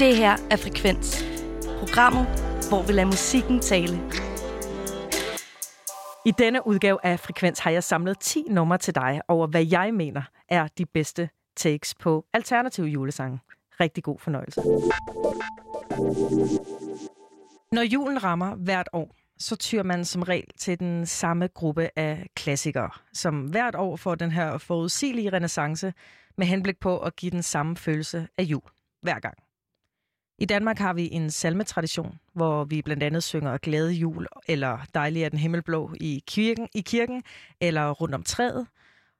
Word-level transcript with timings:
Det 0.00 0.16
her 0.16 0.36
er 0.50 0.56
Frekvens. 0.56 1.24
Programmet, 1.78 2.26
hvor 2.68 2.82
vi 2.86 2.92
lader 2.92 3.06
musikken 3.06 3.60
tale. 3.60 4.00
I 6.26 6.32
denne 6.38 6.66
udgave 6.66 6.98
af 7.06 7.20
Frekvens 7.20 7.58
har 7.58 7.70
jeg 7.70 7.84
samlet 7.84 8.18
10 8.20 8.44
numre 8.50 8.78
til 8.78 8.94
dig 8.94 9.20
over, 9.28 9.46
hvad 9.46 9.66
jeg 9.70 9.94
mener 9.94 10.22
er 10.48 10.68
de 10.78 10.86
bedste 10.86 11.28
takes 11.56 11.94
på 11.94 12.24
alternative 12.32 12.86
julesange. 12.86 13.40
Rigtig 13.80 14.04
god 14.04 14.18
fornøjelse. 14.18 14.60
Når 17.72 17.82
julen 17.82 18.24
rammer 18.24 18.54
hvert 18.54 18.88
år, 18.92 19.16
så 19.38 19.56
tyr 19.56 19.82
man 19.82 20.04
som 20.04 20.22
regel 20.22 20.48
til 20.58 20.80
den 20.80 21.06
samme 21.06 21.48
gruppe 21.48 21.90
af 21.96 22.26
klassikere, 22.36 22.90
som 23.12 23.40
hvert 23.40 23.74
år 23.74 23.96
får 23.96 24.14
den 24.14 24.30
her 24.30 24.58
forudsigelige 24.58 25.32
renaissance 25.32 25.92
med 26.38 26.46
henblik 26.46 26.80
på 26.80 26.98
at 26.98 27.16
give 27.16 27.30
den 27.30 27.42
samme 27.42 27.76
følelse 27.76 28.28
af 28.38 28.42
jul 28.42 28.62
hver 29.02 29.18
gang. 29.18 29.49
I 30.40 30.44
Danmark 30.44 30.78
har 30.78 30.92
vi 30.92 31.08
en 31.12 31.30
salmetradition, 31.30 32.18
hvor 32.32 32.64
vi 32.64 32.82
blandt 32.82 33.02
andet 33.02 33.22
synger 33.22 33.58
Glade 33.58 33.92
jul 33.92 34.26
eller 34.48 34.78
Dejlig 34.94 35.22
er 35.22 35.28
den 35.28 35.38
himmelblå 35.38 35.94
i 36.00 36.22
kirken, 36.26 36.68
i 36.74 36.80
kirken 36.80 37.22
eller 37.60 37.90
rundt 37.90 38.14
om 38.14 38.22
træet. 38.22 38.66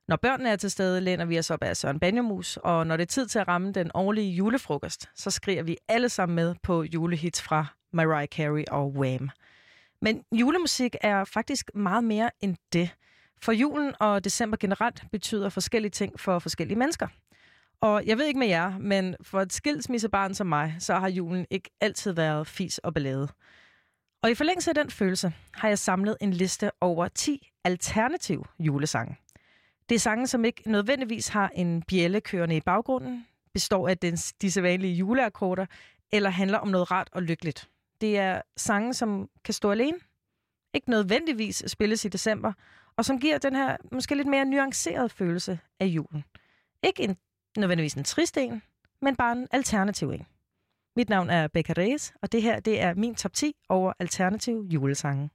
Når 0.09 0.16
børnene 0.16 0.51
er 0.51 0.56
til 0.56 0.70
stede, 0.70 1.01
læner 1.01 1.24
vi 1.24 1.38
os 1.38 1.51
op 1.51 1.62
af 1.62 1.77
Søren 1.77 2.01
Banjomus, 2.01 2.56
og 2.56 2.87
når 2.87 2.96
det 2.96 3.02
er 3.02 3.06
tid 3.06 3.27
til 3.27 3.38
at 3.38 3.48
ramme 3.48 3.73
den 3.73 3.91
årlige 3.95 4.30
julefrokost, 4.33 5.10
så 5.15 5.30
skriger 5.30 5.62
vi 5.62 5.77
alle 5.88 6.09
sammen 6.09 6.37
med 6.37 6.55
på 6.62 6.83
julehits 6.83 7.43
fra 7.43 7.66
Mariah 7.93 8.29
Carey 8.29 8.65
og 8.71 8.93
Wham. 8.93 9.30
Men 10.02 10.23
julemusik 10.32 10.96
er 11.01 11.24
faktisk 11.24 11.71
meget 11.74 12.05
mere 12.05 12.30
end 12.41 12.57
det. 12.73 12.91
For 13.43 13.52
julen 13.52 13.95
og 14.01 14.24
december 14.24 14.57
generelt 14.57 15.02
betyder 15.12 15.48
forskellige 15.48 15.91
ting 15.91 16.21
for 16.21 16.38
forskellige 16.38 16.79
mennesker. 16.79 17.07
Og 17.80 18.07
jeg 18.07 18.19
ved 18.19 18.27
ikke 18.27 18.39
med 18.39 18.48
jer, 18.48 18.79
men 18.79 19.16
for 19.23 19.41
et 19.41 19.52
skilsmissebarn 19.52 20.34
som 20.34 20.47
mig, 20.47 20.77
så 20.79 20.95
har 20.95 21.09
julen 21.09 21.46
ikke 21.51 21.71
altid 21.80 22.13
været 22.13 22.46
fis 22.46 22.79
og 22.79 22.95
ballade. 22.95 23.29
Og 24.23 24.30
i 24.30 24.35
forlængelse 24.35 24.71
af 24.71 24.74
den 24.74 24.91
følelse 24.91 25.32
har 25.55 25.68
jeg 25.68 25.79
samlet 25.79 26.16
en 26.21 26.32
liste 26.32 26.71
over 26.80 27.09
10 27.09 27.51
alternative 27.65 28.45
julesange. 28.59 29.16
Det 29.88 29.95
er 29.95 29.99
sange, 29.99 30.27
som 30.27 30.45
ikke 30.45 30.63
nødvendigvis 30.71 31.29
har 31.29 31.49
en 31.55 31.82
bjælle 31.82 32.21
kørende 32.21 32.57
i 32.57 32.60
baggrunden, 32.60 33.27
består 33.55 33.88
af 33.88 33.99
den, 33.99 34.16
de 34.16 34.51
sædvanlige 34.51 34.95
juleakkorder, 34.95 35.66
eller 36.12 36.30
handler 36.30 36.59
om 36.59 36.68
noget 36.68 36.90
rart 36.90 37.09
og 37.12 37.23
lykkeligt. 37.23 37.68
Det 38.01 38.18
er 38.18 38.43
sange, 38.57 38.95
som 38.95 39.29
kan 39.45 39.55
stå 39.55 39.71
alene, 39.71 39.99
ikke 40.74 40.90
nødvendigvis 40.90 41.65
spilles 41.66 42.05
i 42.05 42.09
december, 42.09 42.52
og 42.96 43.05
som 43.05 43.21
giver 43.21 43.38
den 43.38 43.55
her 43.55 43.77
måske 43.93 44.15
lidt 44.15 44.29
mere 44.29 44.45
nuanceret 44.45 45.12
følelse 45.12 45.59
af 45.80 45.87
julen. 45.87 46.24
Ikke 46.83 47.02
en, 47.02 47.16
nødvendigvis 47.59 47.95
en 47.95 48.04
trist 48.04 48.37
en, 48.37 48.62
men 49.02 49.16
bare 49.16 49.32
en 49.32 49.48
alternativ 49.51 50.10
en. 50.10 50.26
Mit 50.96 51.09
navn 51.09 51.30
er 51.30 51.48
Becca 51.48 51.73
Reyes, 51.79 52.12
og 52.23 52.32
det 52.32 52.43
her 52.43 52.60
det 52.60 52.80
er 52.80 52.95
min 52.95 53.15
top 53.15 53.32
10 53.32 53.52
over 53.68 53.93
alternative 53.98 54.66
julesange. 54.66 55.30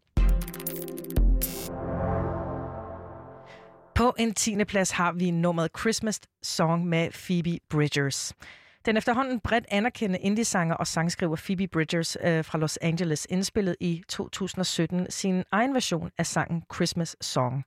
På 3.95 4.15
en 4.19 4.33
tiende 4.33 4.65
plads 4.65 4.91
har 4.91 5.11
vi 5.11 5.31
nummeret 5.31 5.71
Christmas 5.79 6.21
Song 6.43 6.85
med 6.85 7.11
Phoebe 7.11 7.59
Bridgers. 7.69 8.33
Den 8.85 8.97
efterhånden 8.97 9.39
bredt 9.39 9.65
anerkendte 9.69 10.19
indie-sanger 10.19 10.75
og 10.75 10.87
sangskriver 10.87 11.35
Phoebe 11.35 11.67
Bridgers 11.67 12.17
øh, 12.23 12.45
fra 12.45 12.57
Los 12.57 12.77
Angeles 12.77 13.27
indspillede 13.29 13.75
i 13.79 14.03
2017 14.09 15.11
sin 15.11 15.43
egen 15.51 15.73
version 15.73 16.11
af 16.17 16.25
sangen 16.25 16.63
Christmas 16.73 17.15
Song. 17.21 17.63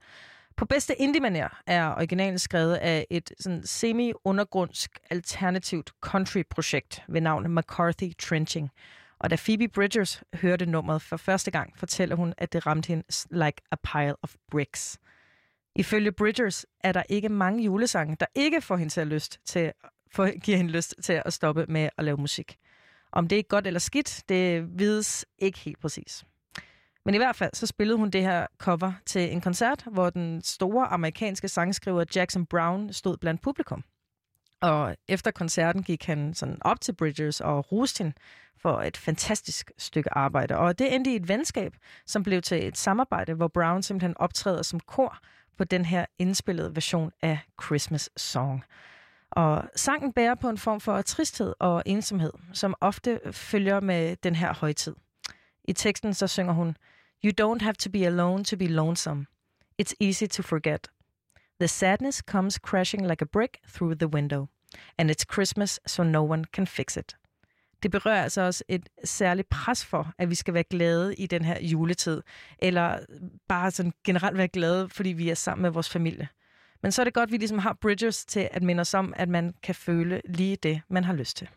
På 0.59 0.65
bedste 0.65 1.01
indie-manér 1.01 1.63
er 1.67 1.95
originalen 1.95 2.39
skrevet 2.39 2.75
af 2.75 3.07
et 3.11 3.33
sådan 3.41 3.67
semi-undergrundsk 3.67 4.99
alternativt 5.11 5.91
country-projekt 6.01 7.03
ved 7.09 7.21
navn 7.21 7.55
McCarthy 7.55 8.13
Trenching. 8.19 8.71
Og 9.19 9.31
da 9.31 9.37
Phoebe 9.37 9.69
Bridgers 9.69 10.23
hørte 10.35 10.67
nummeret 10.67 11.03
for 11.03 11.17
første 11.17 11.51
gang, 11.51 11.79
fortæller 11.79 12.17
hun, 12.17 12.35
at 12.39 12.53
det 12.53 12.67
ramte 12.67 12.89
hende 12.89 13.05
like 13.31 13.63
a 13.73 13.77
pile 13.93 14.15
of 14.23 14.35
bricks. 14.51 14.99
Ifølge 15.77 16.13
Bridgers 16.13 16.67
er 16.81 16.93
der 16.93 17.03
ikke 17.09 17.29
mange 17.29 17.65
julesange, 17.65 18.17
der 18.21 18.27
ikke 18.35 18.61
får 18.61 18.77
hende 18.77 18.93
til 18.93 19.01
at 19.01 19.07
lyst 19.07 19.41
til 19.45 19.73
for, 20.13 20.41
giver 20.41 20.57
hende 20.57 20.73
lyst 20.73 20.95
til 21.03 21.23
at 21.25 21.33
stoppe 21.33 21.67
med 21.69 21.89
at 21.99 22.05
lave 22.05 22.17
musik. 22.17 22.57
Om 23.13 23.29
det 23.29 23.39
er 23.39 23.43
godt 23.43 23.67
eller 23.67 23.81
skidt, 23.81 24.23
det 24.29 24.69
vides 24.79 25.27
ikke 25.39 25.59
helt 25.59 25.81
præcis. 25.81 26.25
Men 27.09 27.15
i 27.15 27.19
hvert 27.19 27.37
fald 27.37 27.51
så 27.55 27.67
spillede 27.67 27.99
hun 27.99 28.11
det 28.11 28.23
her 28.23 28.47
cover 28.59 28.93
til 29.07 29.33
en 29.33 29.41
koncert, 29.41 29.85
hvor 29.93 30.11
den 30.11 30.43
store 30.43 30.87
amerikanske 30.87 31.49
sangskriver 31.49 32.05
Jackson 32.15 32.47
Brown 32.47 32.93
stod 32.93 33.17
blandt 33.17 33.43
publikum. 33.43 33.85
Og 34.61 34.97
efter 35.09 35.31
koncerten 35.31 35.83
gik 35.83 36.05
han 36.05 36.35
sådan 36.35 36.59
op 36.61 36.81
til 36.81 36.95
Bridgers 36.95 37.41
og 37.41 37.73
roste 37.73 38.05
hende 38.05 38.17
for 38.63 38.81
et 38.83 38.97
fantastisk 38.97 39.71
stykke 39.79 40.15
arbejde. 40.15 40.57
Og 40.57 40.79
det 40.79 40.95
endte 40.95 41.13
i 41.13 41.17
et 41.17 41.29
venskab, 41.29 41.77
som 42.07 42.23
blev 42.23 42.43
til 42.43 42.67
et 42.67 42.79
samarbejde, 42.79 43.35
hvor 43.35 43.49
Brown 43.49 43.83
simpelthen 43.83 44.17
optræder 44.17 44.63
som 44.63 44.81
kor 44.81 45.19
på 45.59 45.65
den 45.65 45.85
her 45.85 46.07
indspillede 46.19 46.75
version 46.75 47.13
af 47.23 47.39
Christmas 47.65 48.11
Song. 48.17 48.65
Og 49.31 49.65
sangen 49.77 50.13
bærer 50.13 50.35
på 50.35 50.49
en 50.49 50.59
form 50.59 50.81
for 50.81 51.03
tristhed 51.03 51.55
og 51.59 51.83
ensomhed, 51.87 52.33
som 52.53 52.75
ofte 52.81 53.21
følger 53.33 53.81
med 53.81 54.17
den 54.17 54.35
her 54.35 54.55
højtid. 54.55 54.95
I 55.65 55.73
teksten 55.73 56.15
så 56.15 56.27
synger 56.27 56.53
hun, 56.53 56.77
You 57.25 57.33
don't 57.33 57.63
have 57.63 57.77
to 57.79 57.91
be 57.91 58.07
alone 58.07 58.45
to 58.45 58.57
be 58.57 58.69
lonesome. 58.69 59.27
It's 59.83 59.95
easy 60.01 60.27
to 60.27 60.43
forget. 60.43 60.89
The 61.61 61.69
sadness 61.69 62.23
comes 62.23 62.59
crashing 62.59 63.09
like 63.09 63.23
a 63.23 63.27
brick 63.27 63.59
through 63.73 63.99
the 63.99 64.09
window. 64.09 64.47
And 64.99 65.11
it's 65.11 65.25
Christmas, 65.25 65.81
so 65.87 66.03
no 66.03 66.23
one 66.23 66.45
can 66.53 66.67
fix 66.67 66.97
it. 66.97 67.17
Det 67.83 67.91
berører 67.91 68.23
altså 68.23 68.41
også 68.41 68.65
et 68.69 68.89
særligt 69.05 69.49
pres 69.49 69.85
for, 69.85 70.13
at 70.19 70.31
vi 70.31 70.35
skal 70.35 70.55
være 70.55 70.65
glade 70.65 71.15
i 71.15 71.27
den 71.27 71.45
her 71.45 71.61
juletid. 71.61 72.23
Eller 72.59 72.99
bare 73.49 73.71
sådan 73.71 73.93
generelt 74.05 74.39
være 74.39 74.49
glade, 74.49 74.89
fordi 74.89 75.09
vi 75.09 75.31
er 75.31 75.35
sammen 75.35 75.63
med 75.63 75.71
vores 75.71 75.91
familie. 75.91 76.29
Men 76.83 76.93
så 76.93 77.03
er 77.03 77.05
det 77.05 77.15
godt, 77.15 77.29
at 77.29 77.33
vi 77.33 77.37
ligesom 77.37 77.59
har 77.59 77.73
bridges 77.81 78.25
til 78.25 78.49
at 78.53 78.63
minde 78.63 78.81
os 78.81 78.95
om, 78.95 79.15
at 79.17 79.29
man 79.29 79.55
kan 79.63 79.75
føle 79.75 80.23
lige 80.25 80.57
det, 80.57 80.81
man 80.89 81.05
har 81.05 81.13
lyst 81.13 81.37
til. 81.37 81.49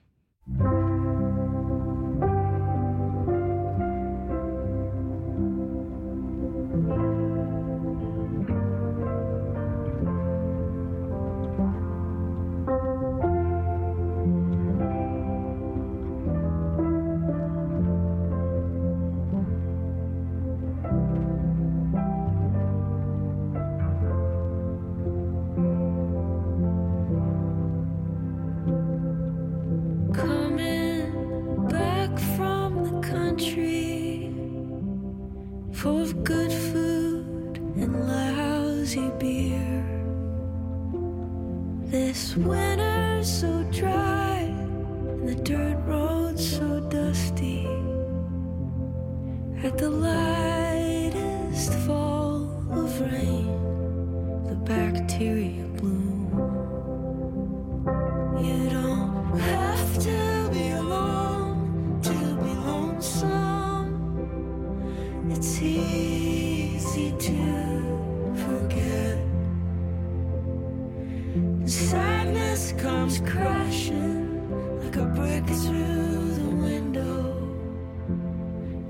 Sadness 71.66 72.74
comes 72.74 73.20
crashing 73.20 74.82
like 74.84 74.96
a 74.98 75.06
brick 75.06 75.46
through 75.46 76.34
the 76.34 76.56
window. 76.56 77.38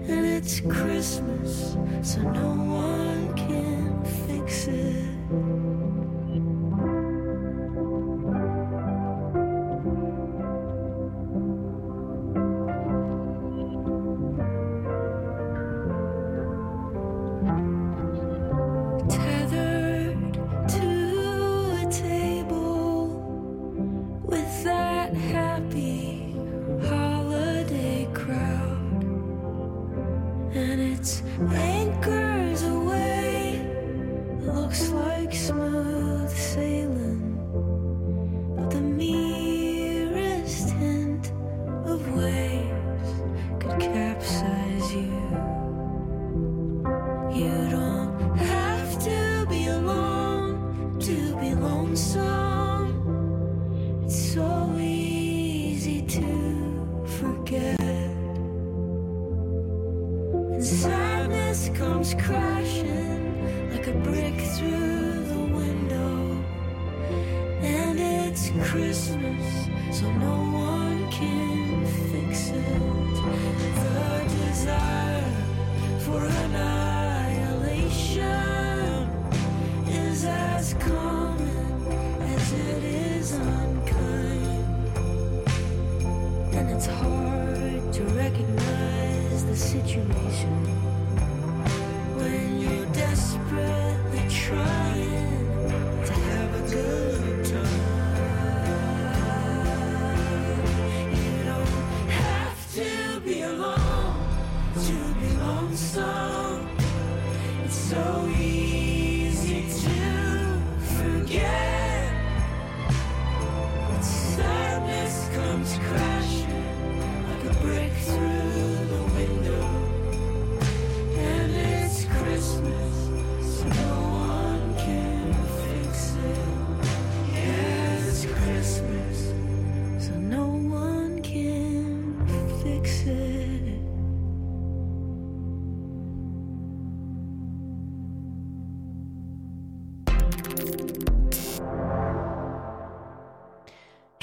And 0.08 0.26
it's 0.26 0.62
Christmas, 0.62 1.76
so 2.02 2.22
no 2.22 2.50
one 2.56 3.34
can 3.36 4.04
fix 4.28 4.68
it. 4.68 5.71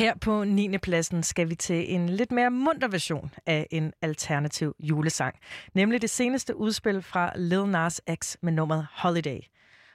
Her 0.09 0.15
på 0.21 0.45
9. 0.45 0.79
pladsen 0.79 1.23
skal 1.23 1.51
vi 1.51 1.55
til 1.55 1.95
en 1.95 2.09
lidt 2.09 2.33
mere 2.33 2.51
munter 2.51 2.89
version 2.89 3.31
af 3.47 3.67
en 3.71 3.93
alternativ 4.03 4.75
julesang. 4.81 5.35
Nemlig 5.75 6.03
det 6.03 6.11
seneste 6.11 6.57
udspil 6.57 7.03
fra 7.03 7.33
Lil 7.37 7.67
Nas 7.67 8.01
X 8.15 8.37
med 8.43 8.53
nummeret 8.53 8.87
Holiday. 8.93 9.41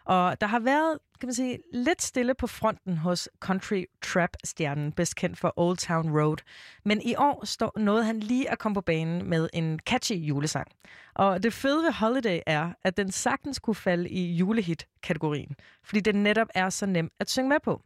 Og 0.06 0.42
der 0.42 0.48
har 0.48 0.60
været, 0.60 1.00
kan 1.19 1.27
man 1.27 1.33
sige, 1.33 1.60
lidt 1.74 2.01
stille 2.01 2.33
på 2.33 2.48
fronten 2.48 2.98
hos 2.98 3.30
country 3.39 3.83
trap-stjernen, 4.01 4.92
bedst 4.92 5.15
kendt 5.15 5.39
for 5.39 5.54
Old 5.56 5.77
Town 5.77 6.19
Road. 6.19 6.38
Men 6.86 7.01
i 7.01 7.15
år 7.15 7.45
står 7.45 7.80
noget 7.80 8.06
han 8.06 8.19
lige 8.19 8.51
at 8.51 8.60
komme 8.60 8.74
på 8.74 8.81
banen 8.81 9.30
med 9.30 9.50
en 9.54 9.80
catchy 9.80 10.15
julesang. 10.15 10.68
Og 11.13 11.44
det 11.44 11.54
fede 11.54 11.83
ved 11.83 11.92
Holiday 11.92 12.39
er, 12.45 12.74
at 12.83 12.98
den 12.98 13.12
sagtens 13.12 13.60
kunne 13.60 13.75
falde 13.75 14.10
i 14.10 14.33
julehit-kategorien, 14.36 15.56
fordi 15.83 16.00
den 16.00 16.24
netop 16.24 16.48
er 16.56 16.69
så 16.69 16.86
nem 16.86 17.12
at 17.19 17.30
synge 17.30 17.50
med 17.50 17.60
på 17.63 17.81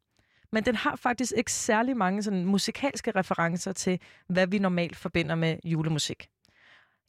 men 0.52 0.66
den 0.66 0.76
har 0.76 0.96
faktisk 0.96 1.34
ikke 1.38 1.52
særlig 1.52 1.98
mange 1.98 2.24
sådan, 2.24 2.46
musikalske 2.46 3.12
referencer 3.12 3.74
til, 3.74 4.00
hvad 4.28 4.48
vi 4.48 4.60
normalt 4.60 4.96
forbinder 4.96 5.36
med 5.36 5.58
julemusik. 5.64 6.30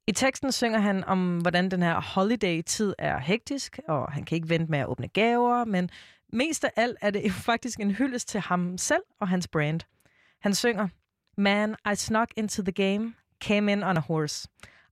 I 0.07 0.13
teksten 0.13 0.53
synger 0.53 0.79
han 0.79 1.05
om, 1.05 1.39
hvordan 1.39 1.71
den 1.71 1.83
her 1.83 2.01
holiday-tid 2.01 2.95
er 2.99 3.19
hektisk, 3.19 3.79
og 3.89 4.13
han 4.13 4.25
kan 4.25 4.37
ikke 4.37 4.49
vente 4.49 4.71
med 4.71 4.79
at 4.79 4.87
åbne 4.87 5.09
gaver, 5.09 5.65
men 5.65 5.91
mest 6.33 6.65
af 6.65 6.71
alt 6.77 6.99
er 7.01 7.11
det 7.11 7.33
faktisk 7.51 7.81
en 7.81 7.91
hyldest 7.91 8.29
til 8.29 8.41
ham 8.41 8.79
selv 8.79 9.03
og 9.21 9.29
hans 9.29 9.49
brand. 9.49 9.81
Han 10.41 10.55
synger, 10.55 10.89
Man, 11.37 11.77
I 11.93 11.95
snuck 11.95 12.33
into 12.37 12.63
the 12.63 12.73
game, 12.73 13.15
came 13.41 13.73
in 13.73 13.83
on 13.83 13.97
a 13.97 14.01
horse. 14.01 14.49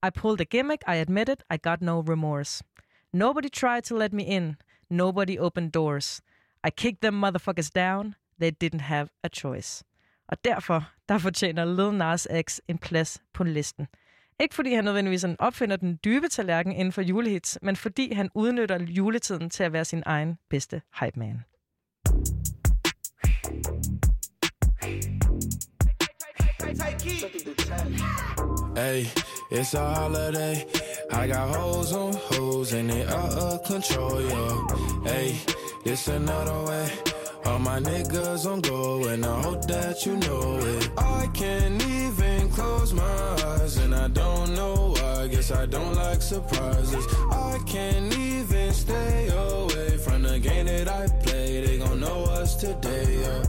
I 0.07 0.11
pulled 0.11 0.41
a 0.41 0.45
gimmick, 0.45 0.83
I 0.87 0.97
admit 0.97 1.29
it, 1.29 1.43
I 1.51 1.57
got 1.57 1.83
no 1.83 2.01
remorse. 2.01 2.65
Nobody 3.13 3.49
tried 3.49 3.83
to 3.83 3.97
let 3.97 4.13
me 4.13 4.23
in, 4.23 4.57
nobody 4.91 5.39
opened 5.39 5.73
doors. 5.73 6.23
I 6.65 6.71
kicked 6.71 7.01
them 7.01 7.21
motherfuckers 7.21 7.71
down, 7.73 8.15
they 8.41 8.51
didn't 8.65 8.81
have 8.81 9.09
a 9.25 9.29
choice. 9.29 9.85
Og 10.29 10.45
derfor, 10.45 10.91
der 11.09 11.19
fortjener 11.19 11.65
Lil 11.65 11.99
Nas 11.99 12.29
X 12.43 12.59
en 12.69 12.79
plads 12.79 13.23
på 13.35 13.45
listen. 13.45 13.87
Ikke 14.41 14.55
fordi 14.55 14.75
han 14.75 14.85
nødvendigvis 14.85 15.25
opfinder 15.39 15.77
den 15.77 15.99
dybe 16.05 16.29
tallerken 16.29 16.73
inden 16.73 16.93
for 16.93 17.03
julehits, 17.03 17.59
men 17.63 17.77
fordi 17.77 18.13
han 18.13 18.31
udnytter 18.35 18.79
juletiden 18.83 19.51
til 19.51 19.63
at 19.63 19.73
være 19.73 19.85
sin 19.85 20.03
egen 20.07 20.39
bedste 20.51 20.83
hype 21.01 21.19
man. 21.19 21.45
Hey, 28.77 29.07
it's 29.51 29.75
a 29.75 29.95
holiday. 29.95 30.55
I 31.11 31.27
got 31.29 31.57
hoes 31.57 31.93
on 31.93 32.13
hoes 32.31 32.73
and 32.73 32.91
they 32.91 33.05
out 33.05 33.33
of 33.33 33.65
control, 33.65 34.21
yo. 34.21 34.67
Hey, 35.05 35.35
it's 35.85 36.09
another 36.09 36.65
way. 36.67 37.16
All 37.47 37.59
my 37.61 37.79
niggas 37.79 38.45
on 38.51 38.61
go 38.61 39.05
and 39.05 39.25
I 39.25 39.41
hope 39.43 39.67
that 39.67 40.05
you 40.05 40.17
know 40.17 40.59
it. 40.59 40.91
I 40.99 41.29
can't 41.33 41.81
even 41.87 42.51
close 42.51 42.93
my 42.93 43.29
eyes 43.47 43.77
and 43.77 43.95
I 43.95 44.09
don't 44.09 44.55
know 44.55 44.95
why. 44.97 45.29
Guess 45.29 45.53
I 45.53 45.67
don't 45.67 45.95
like 45.95 46.23
surprises. 46.23 47.07
I 47.31 47.59
can't 47.67 48.13
even 48.19 48.73
stay 48.73 49.29
away 49.29 49.97
from 49.99 50.23
the 50.23 50.39
game 50.41 50.67
that 50.67 50.89
I 50.89 51.07
play. 51.25 51.65
They 51.65 51.79
gon' 51.79 52.01
know 52.01 52.25
us 52.25 52.57
today, 52.57 53.21
yeah. 53.21 53.43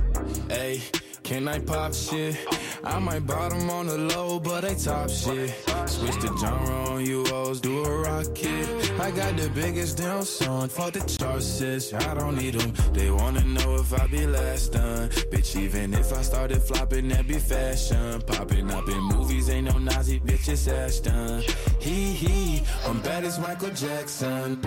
Hey. 0.50 0.82
Can 1.28 1.46
I 1.50 1.60
pop 1.60 1.94
shit? 1.94 2.38
I 2.86 3.00
might 3.00 3.28
bottom 3.28 3.70
on 3.70 3.88
the 3.88 3.98
low, 3.98 4.40
but 4.40 4.64
I 4.64 4.74
top 4.76 5.10
shit. 5.10 5.54
Switch 5.86 6.16
the 6.22 6.34
genre 6.40 6.92
on 6.92 7.06
you 7.06 7.26
hoes, 7.26 7.60
do 7.60 7.84
a 7.84 8.00
rocket. 8.00 8.92
I 8.98 9.12
got 9.12 9.36
the 9.36 9.52
biggest 9.54 9.98
damn 9.98 10.24
song, 10.24 10.70
fuck 10.70 10.94
the 10.94 11.02
charts. 11.02 11.94
I 11.94 12.14
don't 12.14 12.38
need 12.38 12.54
them. 12.54 12.72
They 12.94 13.12
wanna 13.12 13.44
know 13.44 13.76
if 13.76 13.92
I 13.92 14.08
be 14.08 14.26
last 14.26 14.72
done. 14.72 15.10
Bitch, 15.30 15.60
even 15.60 15.94
if 15.94 16.14
I 16.14 16.22
started 16.22 16.64
flopping, 16.64 17.10
that 17.10 17.28
be 17.28 17.40
fashion. 17.40 18.22
Popping 18.22 18.72
up 18.72 18.88
in 18.88 19.04
movies, 19.04 19.50
ain't 19.50 19.68
no 19.68 19.78
Nazi 19.80 20.22
bitch, 20.22 20.48
it's 20.48 20.70
Ashton. 20.70 21.44
Hee 21.80 22.14
hee, 22.14 22.64
I'm 22.86 23.02
bad 23.02 23.26
as 23.26 23.38
Michael 23.38 23.72
Jackson. 23.72 24.64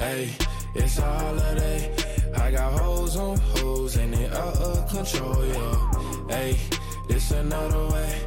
Hey, 0.00 0.34
it's 0.74 0.98
a 0.98 1.02
holiday. 1.02 2.15
I 2.46 2.52
got 2.52 2.78
hoes 2.78 3.16
on 3.16 3.36
hoes 3.38 3.96
and 3.96 4.14
they 4.14 4.26
out 4.28 4.56
of 4.58 4.88
control, 4.88 5.44
yo. 5.46 5.90
Hey, 6.28 6.56
this 7.08 7.32
another 7.32 7.88
way. 7.88 8.20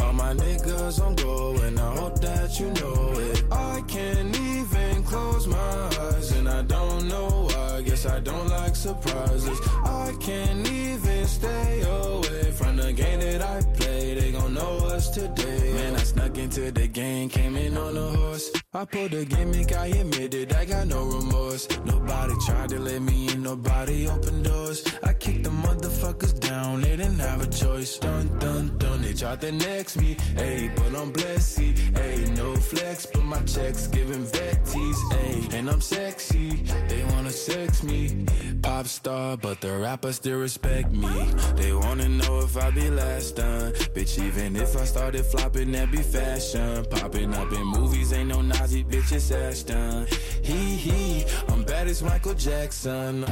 All 0.00 0.14
my 0.14 0.32
niggas 0.32 0.98
on 0.98 1.14
go 1.16 1.54
and 1.56 1.78
I 1.78 1.94
hope 1.96 2.18
that 2.22 2.58
you 2.58 2.70
know 2.70 3.12
it. 3.18 3.44
I 3.52 3.82
can't 3.86 4.34
even 4.34 5.02
close 5.04 5.46
my 5.46 5.80
eyes 6.08 6.32
and 6.32 6.48
I 6.48 6.62
don't 6.62 7.06
know 7.06 7.48
why. 7.50 7.82
Guess 7.82 8.06
I 8.06 8.20
don't 8.20 8.48
like 8.48 8.74
surprises. 8.74 9.60
I 9.84 10.14
can't 10.20 10.66
even 10.66 11.26
stay 11.26 11.82
away 11.82 12.52
from 12.52 12.78
the 12.78 12.94
game 12.94 13.20
that 13.20 13.42
I 13.42 13.60
play. 13.76 14.14
They 14.14 14.32
gon' 14.32 14.54
know 14.54 14.86
us 14.86 15.10
today. 15.10 15.74
Man, 15.74 15.96
I 15.96 15.98
snuck 15.98 16.38
into 16.38 16.70
the 16.70 16.88
game, 16.88 17.28
came 17.28 17.58
in 17.58 17.76
on 17.76 17.94
a 17.94 18.08
horse. 18.16 18.50
I 18.76 18.84
pulled 18.84 19.14
a 19.14 19.24
gimmick, 19.24 19.74
I 19.74 19.86
admit 19.86 20.34
it, 20.34 20.54
I 20.54 20.66
got 20.66 20.86
no 20.86 21.02
remorse. 21.02 21.66
Nobody 21.86 22.34
tried 22.44 22.68
to 22.68 22.78
let 22.78 23.00
me 23.00 23.32
in, 23.32 23.42
nobody 23.42 24.06
opened 24.06 24.44
doors. 24.44 24.84
I 25.02 25.14
kicked 25.14 25.44
the 25.44 25.50
motherfuckers 25.50 26.38
down, 26.38 26.82
they 26.82 26.94
didn't 26.94 27.18
have 27.20 27.40
a 27.40 27.46
choice. 27.46 27.96
Dun 27.98 28.38
dun 28.38 28.76
dun, 28.76 29.00
they 29.00 29.14
tried 29.14 29.40
to 29.40 29.52
next 29.52 29.96
me. 29.96 30.16
Ayy, 30.34 30.76
but 30.76 30.94
I'm 30.94 31.10
blessed, 31.10 31.58
ayy, 31.58 32.36
no 32.36 32.54
flex, 32.54 33.06
but 33.06 33.24
my 33.24 33.40
checks 33.44 33.86
giving 33.86 34.26
vetties, 34.26 35.00
ayy. 35.24 35.54
And 35.54 35.70
I'm 35.70 35.80
sexy, 35.80 36.62
they 36.88 37.02
wanna 37.12 37.30
sex 37.30 37.82
me. 37.82 38.26
Pop 38.60 38.86
star, 38.88 39.38
but 39.38 39.62
the 39.62 39.74
rappers 39.78 40.16
still 40.16 40.38
respect 40.38 40.90
me. 40.90 41.32
They 41.54 41.72
wanna 41.72 42.10
know 42.10 42.40
if 42.40 42.58
I 42.58 42.70
be 42.72 42.90
last 42.90 43.36
done. 43.36 43.72
Bitch, 43.94 44.22
even 44.22 44.54
if 44.54 44.76
I 44.76 44.84
started 44.84 45.24
flopping, 45.24 45.72
that 45.72 45.90
be 45.90 46.02
fashion. 46.02 46.84
Popping 46.90 47.32
up 47.32 47.50
in 47.52 47.64
movies, 47.64 48.12
ain't 48.12 48.28
no 48.28 48.42
Nazi 48.66 48.82
bitch, 48.82 49.12
it's 49.12 49.30
Ashton. 49.30 50.08
Hee 50.42 50.74
hee, 50.74 51.24
I'm 51.50 51.62
bad 51.62 51.86
as 51.86 52.02
Michael 52.02 52.34
Jackson. 52.34 53.22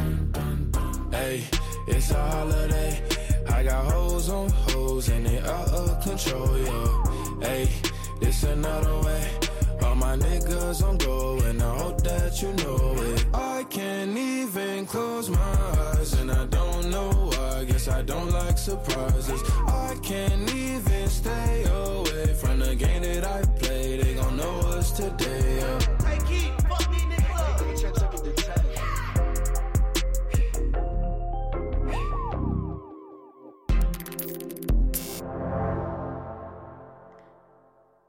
Hey, 1.11 1.43
it's 1.89 2.13
a 2.13 2.15
holiday. 2.15 3.03
I 3.49 3.65
got 3.65 3.85
hoes 3.93 4.29
on 4.29 4.49
hoes 4.49 5.09
and 5.09 5.27
they 5.27 5.41
out 5.41 5.71
of 5.71 6.01
control, 6.05 6.57
yo. 6.57 7.03
Hey, 7.41 7.69
this 8.21 8.45
another 8.45 9.01
way. 9.01 9.29
All 9.83 9.97
my 9.97 10.17
niggas 10.17 10.85
on 10.89 10.99
go 10.99 11.41
and 11.41 11.61
I 11.61 11.79
hope 11.79 12.01
that 12.05 12.41
you 12.41 12.53
know 12.53 12.95
it. 13.03 13.27
I 13.35 13.65
can't 13.65 14.17
even 14.17 14.87
close 14.87 15.29
my 15.31 15.55
eyes 15.97 16.13
and 16.13 16.31
I 16.31 16.47
don't 16.47 16.91
know 16.91 17.11
why. 17.11 17.65
Guess 17.65 17.89
I 17.89 18.03
don't 18.03 18.31
like 18.31 18.57
surprises. 18.57 19.43
I 19.67 19.97
can't 20.01 20.44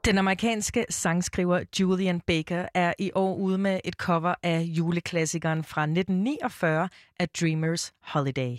Den 0.06 0.18
amerikanske 0.18 0.86
sangskriver 0.90 1.64
Julian 1.80 2.20
Baker 2.20 2.68
er 2.74 2.94
i 2.98 3.10
år 3.14 3.34
ude 3.34 3.58
med 3.58 3.80
et 3.84 3.94
cover 3.94 4.34
af 4.42 4.60
juleklassikeren 4.60 5.64
fra 5.64 5.82
1949 5.82 6.88
af 7.20 7.28
Dreamers 7.28 7.92
Holiday. 8.02 8.56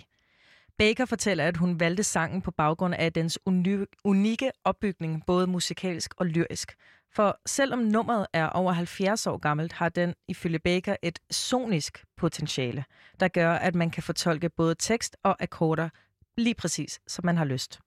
Baker 0.78 1.04
fortæller, 1.04 1.44
at 1.44 1.56
hun 1.56 1.80
valgte 1.80 2.02
sangen 2.02 2.42
på 2.42 2.50
baggrund 2.50 2.94
af 2.94 3.12
dens 3.12 3.38
uni- 3.46 3.84
unikke 4.04 4.50
opbygning, 4.64 5.22
både 5.26 5.46
musikalsk 5.46 6.14
og 6.16 6.26
lyrisk. 6.26 6.74
For 7.14 7.40
selvom 7.46 7.78
nummeret 7.78 8.26
er 8.32 8.48
over 8.48 8.72
70 8.72 9.26
år 9.26 9.38
gammelt, 9.38 9.72
har 9.72 9.88
den 9.88 10.14
ifølge 10.28 10.58
Baker 10.58 10.96
et 11.02 11.18
sonisk 11.30 12.04
potentiale, 12.16 12.84
der 13.20 13.28
gør, 13.28 13.52
at 13.52 13.74
man 13.74 13.90
kan 13.90 14.02
fortolke 14.02 14.48
både 14.48 14.74
tekst 14.74 15.16
og 15.22 15.42
akkorder 15.42 15.88
lige 16.36 16.54
præcis, 16.54 17.00
som 17.06 17.24
man 17.24 17.36
har 17.36 17.44
lyst. 17.44 17.80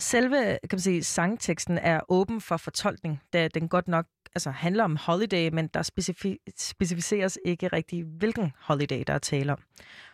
Selve 0.00 0.44
kan 0.44 0.58
man 0.72 0.80
sige, 0.80 1.04
sangteksten 1.04 1.78
er 1.78 2.00
åben 2.08 2.40
for 2.40 2.56
fortolkning, 2.56 3.20
da 3.32 3.48
den 3.48 3.68
godt 3.68 3.88
nok 3.88 4.06
altså, 4.34 4.50
handler 4.50 4.84
om 4.84 4.96
holiday, 4.96 5.50
men 5.52 5.66
der 5.66 5.82
specifi- 5.82 6.52
specificeres 6.58 7.38
ikke 7.44 7.68
rigtig, 7.68 8.04
hvilken 8.04 8.52
holiday 8.58 9.04
der 9.06 9.14
er 9.14 9.18
tale 9.18 9.52
om. 9.52 9.58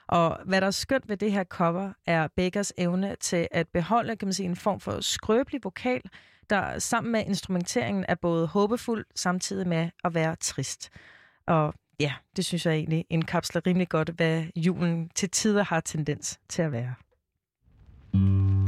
Og 0.07 0.39
hvad 0.45 0.61
der 0.61 0.67
er 0.67 0.71
skønt 0.71 1.09
ved 1.09 1.17
det 1.17 1.33
her 1.33 1.45
cover, 1.45 1.93
er 2.07 2.29
Bakers 2.37 2.73
evne 2.79 3.17
til 3.21 3.49
at 3.51 3.69
beholde 3.69 4.17
kan 4.17 4.27
man 4.27 4.33
sige, 4.33 4.49
en 4.49 4.57
form 4.57 4.81
for 4.81 5.01
skrøbelig 5.01 5.61
vokal, 5.65 6.01
der 6.51 6.79
sammen 6.79 7.13
med 7.13 7.25
instrumenteringen 7.27 8.05
er 8.09 8.15
både 8.15 8.47
håbefuld, 8.47 9.07
samtidig 9.15 9.69
med 9.69 9.91
at 10.05 10.15
være 10.15 10.37
trist. 10.37 10.91
Og 11.47 11.75
ja, 12.01 12.15
det 12.37 12.45
synes 12.45 12.67
jeg 12.67 12.75
egentlig 12.75 13.05
indkapsler 13.11 13.67
rimelig 13.67 13.89
godt, 13.89 14.09
hvad 14.09 14.45
julen 14.57 15.11
til 15.15 15.31
tider 15.31 15.63
har 15.65 15.81
tendens 15.81 16.41
til 16.49 16.63
at 16.63 16.73
være. 16.73 16.95
Mm. 18.15 18.68